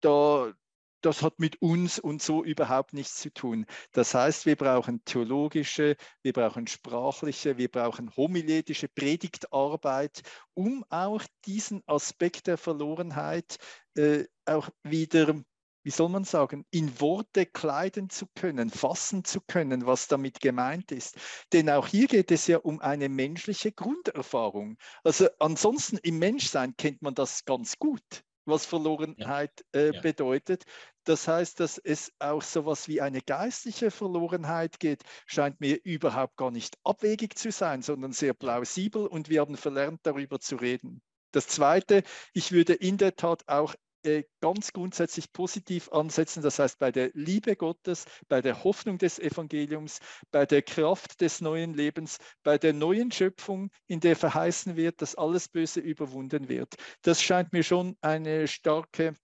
da, 0.00 0.52
das 1.00 1.22
hat 1.22 1.38
mit 1.38 1.62
uns 1.62 1.98
und 1.98 2.20
so 2.22 2.44
überhaupt 2.44 2.92
nichts 2.92 3.16
zu 3.16 3.32
tun. 3.32 3.66
Das 3.92 4.14
heißt, 4.14 4.44
wir 4.44 4.56
brauchen 4.56 5.02
theologische, 5.04 5.96
wir 6.22 6.32
brauchen 6.32 6.66
sprachliche, 6.66 7.56
wir 7.56 7.70
brauchen 7.70 8.14
homiletische 8.16 8.88
Predigtarbeit, 8.88 10.22
um 10.52 10.84
auch 10.90 11.22
diesen 11.46 11.82
Aspekt 11.86 12.46
der 12.46 12.58
Verlorenheit 12.58 13.56
äh, 13.96 14.24
auch 14.44 14.68
wieder 14.82 15.34
wie 15.84 15.90
soll 15.90 16.08
man 16.08 16.24
sagen, 16.24 16.64
in 16.70 17.00
Worte 17.00 17.46
kleiden 17.46 18.10
zu 18.10 18.26
können, 18.34 18.70
fassen 18.70 19.24
zu 19.24 19.40
können, 19.40 19.86
was 19.86 20.08
damit 20.08 20.40
gemeint 20.40 20.90
ist. 20.90 21.16
Denn 21.52 21.70
auch 21.70 21.86
hier 21.86 22.08
geht 22.08 22.30
es 22.30 22.46
ja 22.46 22.58
um 22.58 22.80
eine 22.80 23.08
menschliche 23.08 23.70
Grunderfahrung. 23.70 24.78
Also 25.04 25.28
ansonsten 25.38 25.98
im 25.98 26.18
Menschsein 26.18 26.76
kennt 26.76 27.02
man 27.02 27.14
das 27.14 27.44
ganz 27.44 27.78
gut, 27.78 28.24
was 28.46 28.66
Verlorenheit 28.66 29.64
äh, 29.72 29.94
ja. 29.94 30.00
bedeutet. 30.00 30.64
Das 31.04 31.28
heißt, 31.28 31.60
dass 31.60 31.76
es 31.76 32.12
auch 32.18 32.40
so 32.40 32.60
etwas 32.60 32.88
wie 32.88 33.02
eine 33.02 33.20
geistliche 33.20 33.90
Verlorenheit 33.90 34.80
geht, 34.80 35.02
scheint 35.26 35.60
mir 35.60 35.78
überhaupt 35.84 36.36
gar 36.36 36.50
nicht 36.50 36.78
abwegig 36.82 37.36
zu 37.36 37.52
sein, 37.52 37.82
sondern 37.82 38.12
sehr 38.12 38.32
plausibel 38.32 39.06
und 39.06 39.28
wir 39.28 39.42
haben 39.42 39.58
verlernt, 39.58 40.00
darüber 40.04 40.40
zu 40.40 40.56
reden. 40.56 41.02
Das 41.34 41.48
Zweite, 41.48 42.04
ich 42.32 42.52
würde 42.52 42.74
in 42.74 42.96
der 42.96 43.16
Tat 43.16 43.42
auch 43.48 43.74
ganz 44.40 44.72
grundsätzlich 44.72 45.32
positiv 45.32 45.90
ansetzen, 45.90 46.42
das 46.42 46.58
heißt 46.58 46.78
bei 46.78 46.92
der 46.92 47.10
Liebe 47.14 47.56
Gottes, 47.56 48.04
bei 48.28 48.40
der 48.40 48.62
Hoffnung 48.64 48.98
des 48.98 49.18
Evangeliums, 49.18 50.00
bei 50.30 50.46
der 50.46 50.62
Kraft 50.62 51.20
des 51.20 51.40
neuen 51.40 51.74
Lebens, 51.74 52.18
bei 52.42 52.58
der 52.58 52.72
neuen 52.72 53.10
Schöpfung, 53.10 53.70
in 53.86 54.00
der 54.00 54.16
verheißen 54.16 54.76
wird, 54.76 55.00
dass 55.02 55.14
alles 55.14 55.48
Böse 55.48 55.80
überwunden 55.80 56.48
wird. 56.48 56.74
Das 57.02 57.22
scheint 57.22 57.52
mir 57.52 57.62
schon 57.62 57.96
eine 58.00 58.46
starke 58.48 59.14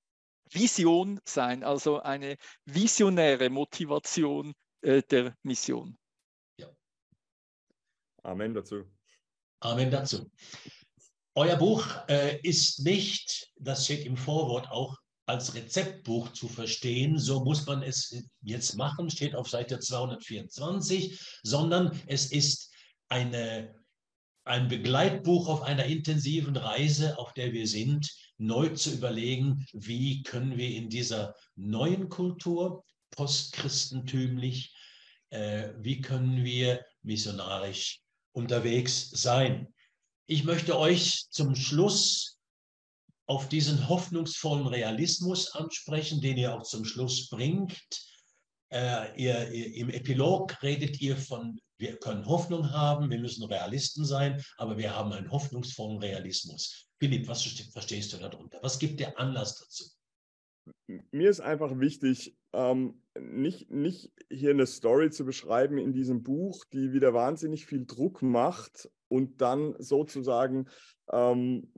Vision 0.50 1.20
sein, 1.24 1.62
also 1.62 2.00
eine 2.00 2.36
visionäre 2.64 3.50
Motivation 3.50 4.54
äh, 4.82 5.02
der 5.02 5.36
Mission. 5.42 5.96
Ja. 6.56 6.68
Amen 8.22 8.54
dazu. 8.54 8.84
Amen 9.60 9.90
dazu. 9.90 10.30
Euer 11.34 11.56
Buch 11.56 11.86
äh, 12.08 12.40
ist 12.42 12.80
nicht, 12.80 13.50
das 13.56 13.84
steht 13.84 14.04
im 14.04 14.16
Vorwort 14.16 14.70
auch, 14.70 14.96
als 15.26 15.54
Rezeptbuch 15.54 16.32
zu 16.32 16.48
verstehen, 16.48 17.16
so 17.18 17.44
muss 17.44 17.64
man 17.66 17.82
es 17.82 18.24
jetzt 18.42 18.74
machen, 18.74 19.08
steht 19.10 19.36
auf 19.36 19.48
Seite 19.48 19.78
224, 19.78 21.20
sondern 21.44 21.98
es 22.06 22.32
ist 22.32 22.72
eine, 23.08 23.72
ein 24.44 24.66
Begleitbuch 24.66 25.48
auf 25.48 25.62
einer 25.62 25.84
intensiven 25.84 26.56
Reise, 26.56 27.16
auf 27.16 27.32
der 27.34 27.52
wir 27.52 27.68
sind, 27.68 28.10
neu 28.38 28.70
zu 28.70 28.92
überlegen, 28.92 29.64
wie 29.72 30.22
können 30.22 30.56
wir 30.56 30.70
in 30.70 30.88
dieser 30.88 31.36
neuen 31.54 32.08
Kultur, 32.08 32.84
postchristentümlich, 33.12 34.74
äh, 35.30 35.70
wie 35.78 36.00
können 36.00 36.44
wir 36.44 36.84
missionarisch 37.02 38.00
unterwegs 38.32 39.10
sein. 39.10 39.72
Ich 40.30 40.44
möchte 40.44 40.78
euch 40.78 41.28
zum 41.30 41.56
Schluss 41.56 42.38
auf 43.26 43.48
diesen 43.48 43.88
hoffnungsvollen 43.88 44.68
Realismus 44.68 45.50
ansprechen, 45.56 46.20
den 46.20 46.36
ihr 46.36 46.54
auch 46.54 46.62
zum 46.62 46.84
Schluss 46.84 47.28
bringt. 47.28 47.76
Äh, 48.72 49.20
ihr, 49.20 49.50
ihr, 49.50 49.74
Im 49.74 49.90
Epilog 49.90 50.62
redet 50.62 51.00
ihr 51.00 51.16
von, 51.16 51.58
wir 51.78 51.96
können 51.98 52.26
Hoffnung 52.26 52.70
haben, 52.70 53.10
wir 53.10 53.18
müssen 53.18 53.42
Realisten 53.42 54.04
sein, 54.04 54.40
aber 54.56 54.78
wir 54.78 54.94
haben 54.94 55.10
einen 55.10 55.32
hoffnungsvollen 55.32 55.98
Realismus. 55.98 56.86
Philipp, 57.00 57.26
was 57.26 57.42
verstehst 57.42 58.12
du 58.12 58.18
darunter? 58.18 58.60
Was 58.62 58.78
gibt 58.78 59.00
der 59.00 59.18
Anlass 59.18 59.58
dazu? 59.58 59.84
Mir 61.10 61.28
ist 61.28 61.40
einfach 61.40 61.76
wichtig, 61.80 62.36
ähm, 62.52 63.02
nicht, 63.18 63.68
nicht 63.72 64.12
hier 64.30 64.50
eine 64.50 64.68
Story 64.68 65.10
zu 65.10 65.24
beschreiben 65.24 65.76
in 65.76 65.92
diesem 65.92 66.22
Buch, 66.22 66.64
die 66.72 66.92
wieder 66.92 67.14
wahnsinnig 67.14 67.66
viel 67.66 67.84
Druck 67.84 68.22
macht 68.22 68.88
und 69.10 69.40
dann 69.40 69.74
sozusagen 69.78 70.68
ähm, 71.10 71.72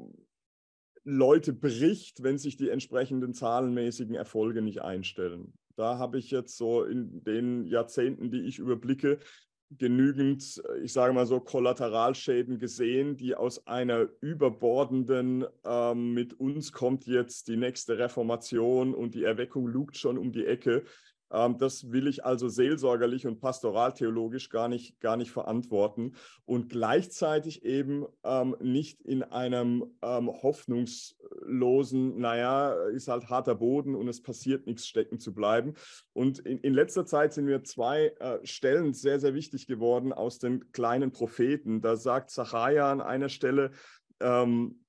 Leute 1.05 1.53
bricht, 1.53 2.23
wenn 2.23 2.39
sich 2.39 2.57
die 2.57 2.69
entsprechenden 2.69 3.35
zahlenmäßigen 3.35 4.15
Erfolge 4.15 4.63
nicht 4.63 4.83
einstellen. 4.83 5.53
Da 5.77 5.99
habe 5.99 6.19
ich 6.19 6.31
jetzt 6.31 6.57
so 6.57 6.85
in 6.85 7.25
den 7.25 7.67
Jahrzehnten, 7.67 8.31
die 8.31 8.43
ich 8.43 8.59
überblicke, 8.59 9.19
genügend, 9.79 10.63
ich 10.83 10.93
sage 10.93 11.15
mal 11.15 11.27
so, 11.27 11.41
Kollateralschäden 11.41 12.59
gesehen, 12.59 13.17
die 13.17 13.35
aus 13.35 13.67
einer 13.67 14.09
überbordenden, 14.21 15.47
ähm, 15.65 16.13
mit 16.13 16.39
uns 16.39 16.73
kommt 16.73 17.07
jetzt 17.07 17.49
die 17.49 17.57
nächste 17.57 17.99
Reformation 17.99 18.95
und 18.95 19.15
die 19.15 19.25
Erweckung 19.25 19.67
lugt 19.67 19.97
schon 19.97 20.19
um 20.19 20.31
die 20.31 20.45
Ecke, 20.45 20.85
das 21.33 21.91
will 21.91 22.07
ich 22.09 22.25
also 22.25 22.49
seelsorgerlich 22.49 23.27
und 23.27 23.41
pastoraltheologisch 23.41 24.51
gar 24.51 24.69
nicht, 24.69 25.01
gar 25.01 25.17
nicht 25.17 25.31
verantworten 25.31 26.15
und 26.45 26.69
gleichzeitig 26.69 27.65
eben 27.65 28.05
ähm, 28.23 28.55
nicht 28.61 29.01
in 29.01 29.23
einem 29.23 29.87
ähm, 30.03 30.29
hoffnungslosen, 30.29 32.19
naja, 32.19 32.75
ist 32.91 33.09
halt 33.09 33.31
harter 33.31 33.55
Boden 33.55 33.95
und 33.95 34.09
es 34.09 34.23
passiert 34.23 34.67
nichts 34.67 34.87
stecken 34.87 35.19
zu 35.19 35.33
bleiben. 35.33 35.75
Und 36.13 36.41
in, 36.41 36.59
in 36.59 36.75
letzter 36.75 37.07
Zeit 37.07 37.33
sind 37.33 37.47
mir 37.47 37.65
zwei 37.65 38.09
äh, 38.21 38.45
Stellen 38.45 38.93
sehr, 38.93 39.19
sehr 39.19 39.35
wichtig 39.35 39.67
geworden 39.67 40.13
aus 40.13 40.39
den 40.39 40.71
kleinen 40.73 41.13
Propheten. 41.13 41.81
Da 41.81 41.97
sagt 41.97 42.31
Zachariah 42.31 42.93
an 42.93 43.01
einer 43.01 43.31
Stelle, 43.31 43.71
ähm, 44.21 44.85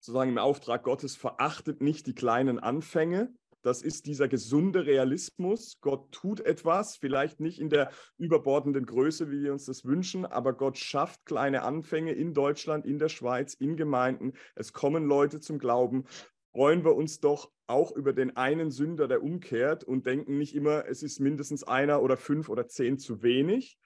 sozusagen 0.00 0.30
im 0.30 0.38
Auftrag 0.38 0.82
Gottes, 0.82 1.16
verachtet 1.16 1.80
nicht 1.80 2.06
die 2.06 2.14
kleinen 2.14 2.58
Anfänge, 2.58 3.32
das 3.64 3.80
ist 3.80 4.06
dieser 4.06 4.28
gesunde 4.28 4.84
Realismus. 4.84 5.78
Gott 5.80 6.12
tut 6.12 6.40
etwas, 6.40 6.96
vielleicht 6.96 7.40
nicht 7.40 7.58
in 7.58 7.70
der 7.70 7.90
überbordenden 8.18 8.84
Größe, 8.84 9.30
wie 9.30 9.42
wir 9.42 9.52
uns 9.52 9.64
das 9.64 9.86
wünschen, 9.86 10.26
aber 10.26 10.52
Gott 10.52 10.76
schafft 10.76 11.24
kleine 11.24 11.62
Anfänge 11.62 12.12
in 12.12 12.34
Deutschland, 12.34 12.84
in 12.84 12.98
der 12.98 13.08
Schweiz, 13.08 13.54
in 13.54 13.76
Gemeinden. 13.76 14.34
Es 14.54 14.74
kommen 14.74 15.06
Leute 15.06 15.40
zum 15.40 15.58
Glauben. 15.58 16.04
Freuen 16.52 16.84
wir 16.84 16.94
uns 16.94 17.20
doch 17.20 17.50
auch 17.66 17.90
über 17.92 18.12
den 18.12 18.36
einen 18.36 18.70
Sünder, 18.70 19.08
der 19.08 19.22
umkehrt 19.22 19.82
und 19.82 20.04
denken 20.04 20.36
nicht 20.36 20.54
immer, 20.54 20.84
es 20.86 21.02
ist 21.02 21.18
mindestens 21.18 21.64
einer 21.64 22.02
oder 22.02 22.18
fünf 22.18 22.50
oder 22.50 22.68
zehn 22.68 22.98
zu 22.98 23.22
wenig. 23.22 23.78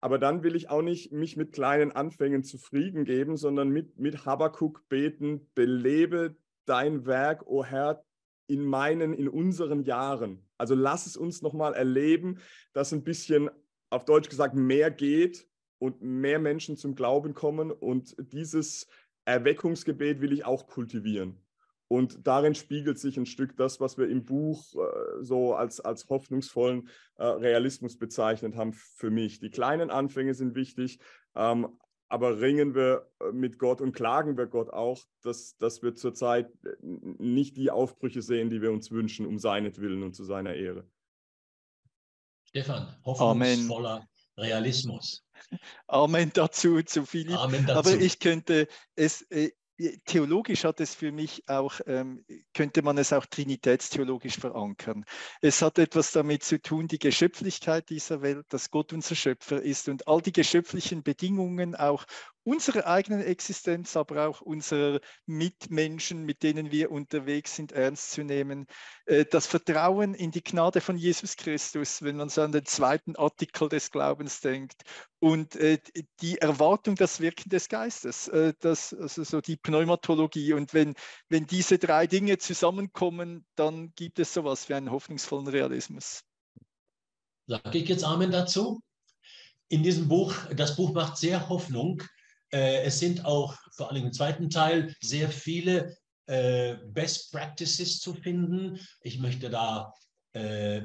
Aber 0.00 0.18
dann 0.18 0.42
will 0.42 0.56
ich 0.56 0.70
auch 0.70 0.82
nicht 0.82 1.12
mich 1.12 1.36
mit 1.36 1.52
kleinen 1.52 1.92
Anfängen 1.92 2.42
zufrieden 2.42 3.04
geben, 3.04 3.36
sondern 3.36 3.68
mit, 3.68 3.98
mit 3.98 4.26
Habakkuk 4.26 4.88
beten, 4.88 5.48
belebe 5.54 6.36
dein 6.64 7.06
Werk, 7.06 7.46
o 7.46 7.60
oh 7.60 7.64
Herr, 7.64 8.02
in 8.50 8.64
meinen, 8.64 9.14
in 9.14 9.28
unseren 9.28 9.82
Jahren. 9.82 10.44
Also 10.58 10.74
lass 10.74 11.06
es 11.06 11.16
uns 11.16 11.40
nochmal 11.40 11.74
erleben, 11.74 12.38
dass 12.72 12.92
ein 12.92 13.04
bisschen, 13.04 13.48
auf 13.88 14.04
Deutsch 14.04 14.28
gesagt, 14.28 14.54
mehr 14.54 14.90
geht 14.90 15.46
und 15.78 16.02
mehr 16.02 16.38
Menschen 16.38 16.76
zum 16.76 16.94
Glauben 16.94 17.32
kommen. 17.32 17.70
Und 17.70 18.14
dieses 18.32 18.88
Erweckungsgebet 19.24 20.20
will 20.20 20.32
ich 20.32 20.44
auch 20.44 20.66
kultivieren. 20.66 21.40
Und 21.88 22.24
darin 22.24 22.54
spiegelt 22.54 23.00
sich 23.00 23.16
ein 23.16 23.26
Stück 23.26 23.56
das, 23.56 23.80
was 23.80 23.98
wir 23.98 24.08
im 24.08 24.24
Buch 24.24 24.74
äh, 24.74 25.24
so 25.24 25.54
als, 25.54 25.80
als 25.80 26.08
hoffnungsvollen 26.08 26.88
äh, 27.16 27.24
Realismus 27.24 27.98
bezeichnet 27.98 28.54
haben 28.54 28.72
für 28.74 29.10
mich. 29.10 29.40
Die 29.40 29.50
kleinen 29.50 29.90
Anfänge 29.90 30.34
sind 30.34 30.54
wichtig, 30.54 31.00
ähm, 31.34 31.79
aber 32.10 32.40
ringen 32.40 32.74
wir 32.74 33.08
äh, 33.20 33.32
mit 33.32 33.58
Gott 33.58 33.80
und 33.80 33.92
klagen 33.92 34.36
wir 34.36 34.46
Gott 34.46 34.70
auch, 34.70 35.00
dass, 35.22 35.56
dass 35.56 35.80
wir 35.82 35.94
zurzeit 35.94 36.50
äh, 36.64 36.76
nicht 36.82 37.56
die 37.56 37.70
Aufbrüche 37.70 38.20
sehen, 38.20 38.50
die 38.50 38.60
wir 38.60 38.72
uns 38.72 38.90
wünschen, 38.90 39.24
um 39.26 39.38
seinetwillen 39.38 40.02
und 40.02 40.14
zu 40.14 40.24
seiner 40.24 40.54
Ehre. 40.54 40.84
Stefan, 42.44 42.96
hoffnungsvoller 43.04 43.94
Amen. 43.94 44.08
Realismus. 44.36 45.24
Amen 45.86 46.32
dazu, 46.34 46.82
zu 46.82 47.06
Philipp. 47.06 47.38
Amen 47.38 47.64
dazu. 47.64 47.78
Aber 47.78 48.00
ich 48.00 48.18
könnte 48.18 48.66
es, 48.96 49.22
äh, 49.30 49.52
theologisch 50.04 50.64
hat 50.64 50.80
es 50.80 50.94
für 50.94 51.12
mich 51.12 51.48
auch, 51.48 51.80
ähm, 51.86 52.24
könnte 52.54 52.82
man 52.82 52.98
es 52.98 53.12
auch 53.12 53.26
trinitätstheologisch 53.26 54.36
verankern. 54.36 55.04
Es 55.40 55.62
hat 55.62 55.78
etwas 55.78 56.12
damit 56.12 56.42
zu 56.42 56.60
tun, 56.60 56.86
die 56.86 56.98
Geschöpflichkeit 56.98 57.88
dieser 57.90 58.22
Welt, 58.22 58.46
dass 58.50 58.70
Gott 58.70 58.92
unser 58.92 59.14
Schöpfer 59.14 59.60
ist 59.62 59.88
und 59.88 60.08
all 60.08 60.20
die 60.20 60.32
geschöpflichen 60.32 61.02
Bedingungen 61.02 61.74
auch 61.74 62.04
unserer 62.44 62.86
eigenen 62.86 63.20
Existenz, 63.20 63.96
aber 63.96 64.28
auch 64.28 64.40
unserer 64.40 65.00
Mitmenschen, 65.26 66.24
mit 66.24 66.42
denen 66.42 66.70
wir 66.70 66.90
unterwegs 66.90 67.56
sind, 67.56 67.72
ernst 67.72 68.12
zu 68.12 68.24
nehmen. 68.24 68.66
Äh, 69.06 69.24
das 69.26 69.46
Vertrauen 69.46 70.14
in 70.14 70.30
die 70.30 70.42
Gnade 70.42 70.80
von 70.80 70.96
Jesus 70.96 71.36
Christus, 71.36 72.02
wenn 72.02 72.16
man 72.16 72.28
so 72.28 72.42
an 72.42 72.52
den 72.52 72.64
zweiten 72.64 73.16
Artikel 73.16 73.68
des 73.68 73.90
Glaubens 73.90 74.40
denkt, 74.40 74.82
und 75.22 75.54
äh, 75.56 75.78
die 76.22 76.38
Erwartung, 76.38 76.94
das 76.94 77.20
Wirken 77.20 77.50
des 77.50 77.68
Geistes, 77.68 78.28
äh, 78.28 78.54
das, 78.60 78.94
also 78.94 79.22
so 79.22 79.40
die 79.42 79.56
Pneumatologie. 79.56 80.54
Und 80.54 80.72
wenn, 80.72 80.94
wenn 81.28 81.46
diese 81.46 81.78
drei 81.78 82.06
Dinge 82.06 82.38
zusammenkommen, 82.38 83.44
dann 83.54 83.92
gibt 83.94 84.18
es 84.18 84.32
sowas 84.32 84.68
wie 84.68 84.74
einen 84.74 84.90
hoffnungsvollen 84.90 85.48
Realismus. 85.48 86.22
Sage 87.46 87.78
ich 87.78 87.88
jetzt 87.88 88.04
Amen 88.04 88.30
dazu? 88.30 88.80
In 89.68 89.82
diesem 89.82 90.08
Buch, 90.08 90.34
das 90.56 90.74
Buch 90.76 90.92
macht 90.92 91.16
sehr 91.18 91.48
Hoffnung, 91.48 92.02
es 92.52 92.98
sind 92.98 93.24
auch 93.24 93.56
vor 93.76 93.90
allem 93.90 94.06
im 94.06 94.12
zweiten 94.12 94.50
Teil 94.50 94.94
sehr 95.00 95.28
viele 95.28 95.96
äh, 96.30 96.76
Best 96.86 97.32
Practices 97.32 97.98
zu 97.98 98.14
finden. 98.14 98.78
Ich 99.02 99.18
möchte 99.18 99.50
da 99.50 99.92
äh, 100.32 100.82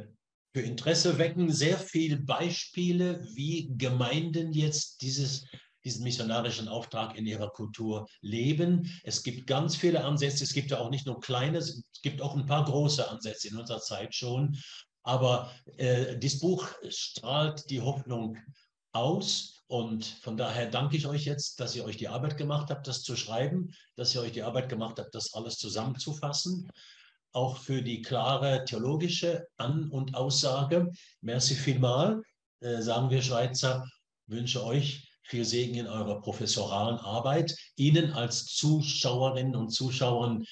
für 0.56 0.62
Interesse 0.62 1.20
wecken, 1.20 1.52
sehr 1.52 1.78
viele 1.78 2.18
Beispiele, 2.18 3.28
wie 3.34 3.70
Gemeinden 3.78 4.54
jetzt 4.54 5.02
dieses, 5.02 5.46
diesen 5.84 6.04
missionarischen 6.04 6.68
Auftrag 6.68 7.16
in 7.16 7.28
ihrer 7.28 7.50
Kultur 7.52 8.08
leben. 8.22 8.90
Es 9.04 9.22
gibt 9.22 9.46
ganz 9.46 9.76
viele 9.76 10.04
Ansätze, 10.04 10.46
es 10.46 10.54
gibt 10.54 10.72
ja 10.72 10.80
auch 10.80 10.90
nicht 10.90 11.06
nur 11.06 11.20
kleine, 11.20 11.60
es 11.60 11.84
gibt 12.02 12.22
auch 12.22 12.36
ein 12.36 12.48
paar 12.48 12.66
große 12.66 13.08
Ansätze 13.08 13.50
in 13.50 13.58
unserer 13.58 13.82
Zeit 13.82 14.16
schon. 14.16 14.58
Aber 15.04 15.52
äh, 15.78 16.18
dieses 16.18 16.40
Buch 16.40 16.68
strahlt 16.90 17.70
die 17.70 17.82
Hoffnung 17.82 18.38
aus 18.94 19.55
und 19.68 20.06
von 20.06 20.38
daher 20.38 20.70
danke 20.70 20.96
ich 20.96 21.08
euch 21.08 21.26
jetzt, 21.26 21.60
dass 21.60 21.76
ihr 21.76 21.86
euch 21.86 21.98
die 21.98 22.08
Arbeit 22.08 22.38
gemacht 22.38 22.70
habt, 22.70 22.88
das 22.88 23.02
zu 23.02 23.16
schreiben, 23.16 23.74
dass 23.96 24.14
ihr 24.14 24.22
euch 24.22 24.32
die 24.32 24.44
Arbeit 24.44 24.70
gemacht 24.70 25.00
habt, 25.00 25.16
das 25.16 25.34
alles 25.34 25.58
zusammenzufassen. 25.58 26.70
Auch 27.32 27.58
für 27.58 27.82
die 27.82 28.02
klare 28.02 28.64
theologische 28.66 29.48
An- 29.58 29.90
und 29.90 30.16
Aussage. 30.16 30.92
Merci 31.22 31.56
vielmal, 31.56 32.22
äh, 32.62 32.82
sagen 32.82 33.10
wir 33.10 33.22
Schweizer. 33.22 33.88
Wünsche 34.28 34.64
euch 34.64 35.10
viel 35.24 35.44
Segen 35.44 35.76
in 35.76 35.88
eurer 35.88 36.22
professoralen 36.22 36.98
Arbeit. 36.98 37.56
Ihnen 37.76 38.14
als 38.14 38.46
Zuschauerinnen 38.46 39.56
und 39.56 39.72
Zuschauern, 39.72 40.46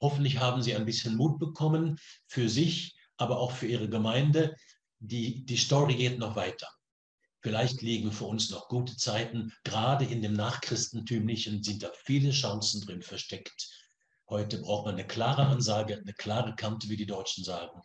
hoffentlich 0.00 0.38
haben 0.38 0.62
Sie 0.62 0.74
ein 0.76 0.86
bisschen 0.86 1.16
Mut 1.16 1.40
bekommen 1.40 1.98
für 2.28 2.48
sich, 2.48 2.94
aber 3.16 3.38
auch 3.38 3.50
für 3.50 3.66
Ihre 3.66 3.88
Gemeinde. 3.88 4.54
Die, 5.00 5.44
die 5.44 5.56
Story 5.56 5.96
geht 5.96 6.18
noch 6.18 6.36
weiter. 6.36 6.68
Vielleicht 7.42 7.80
liegen 7.80 8.12
für 8.12 8.26
uns 8.26 8.50
noch 8.50 8.68
gute 8.68 8.96
Zeiten. 8.96 9.52
Gerade 9.64 10.04
in 10.04 10.20
dem 10.20 10.34
Nachchristentümlichen 10.34 11.62
sind 11.62 11.82
da 11.82 11.90
viele 12.04 12.30
Chancen 12.30 12.82
drin 12.82 13.02
versteckt. 13.02 13.70
Heute 14.28 14.58
braucht 14.58 14.86
man 14.86 14.94
eine 14.94 15.06
klare 15.06 15.46
Ansage, 15.46 15.96
eine 15.96 16.12
klare 16.12 16.54
Kante, 16.54 16.88
wie 16.88 16.96
die 16.96 17.06
Deutschen 17.06 17.42
sagen. 17.42 17.80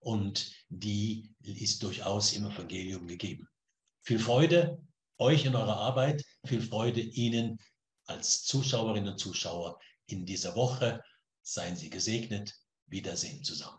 Und 0.00 0.52
die 0.68 1.32
ist 1.42 1.82
durchaus 1.82 2.32
im 2.32 2.46
Evangelium 2.46 3.06
gegeben. 3.06 3.48
Viel 4.02 4.18
Freude 4.18 4.78
euch 5.18 5.46
in 5.46 5.56
eurer 5.56 5.76
Arbeit, 5.76 6.24
viel 6.44 6.60
Freude 6.60 7.00
Ihnen 7.00 7.58
als 8.06 8.44
Zuschauerinnen 8.44 9.12
und 9.12 9.18
Zuschauer 9.18 9.80
in 10.06 10.26
dieser 10.26 10.54
Woche. 10.54 11.02
Seien 11.42 11.76
Sie 11.76 11.90
gesegnet. 11.90 12.54
Wiedersehen 12.88 13.42
zusammen. 13.42 13.78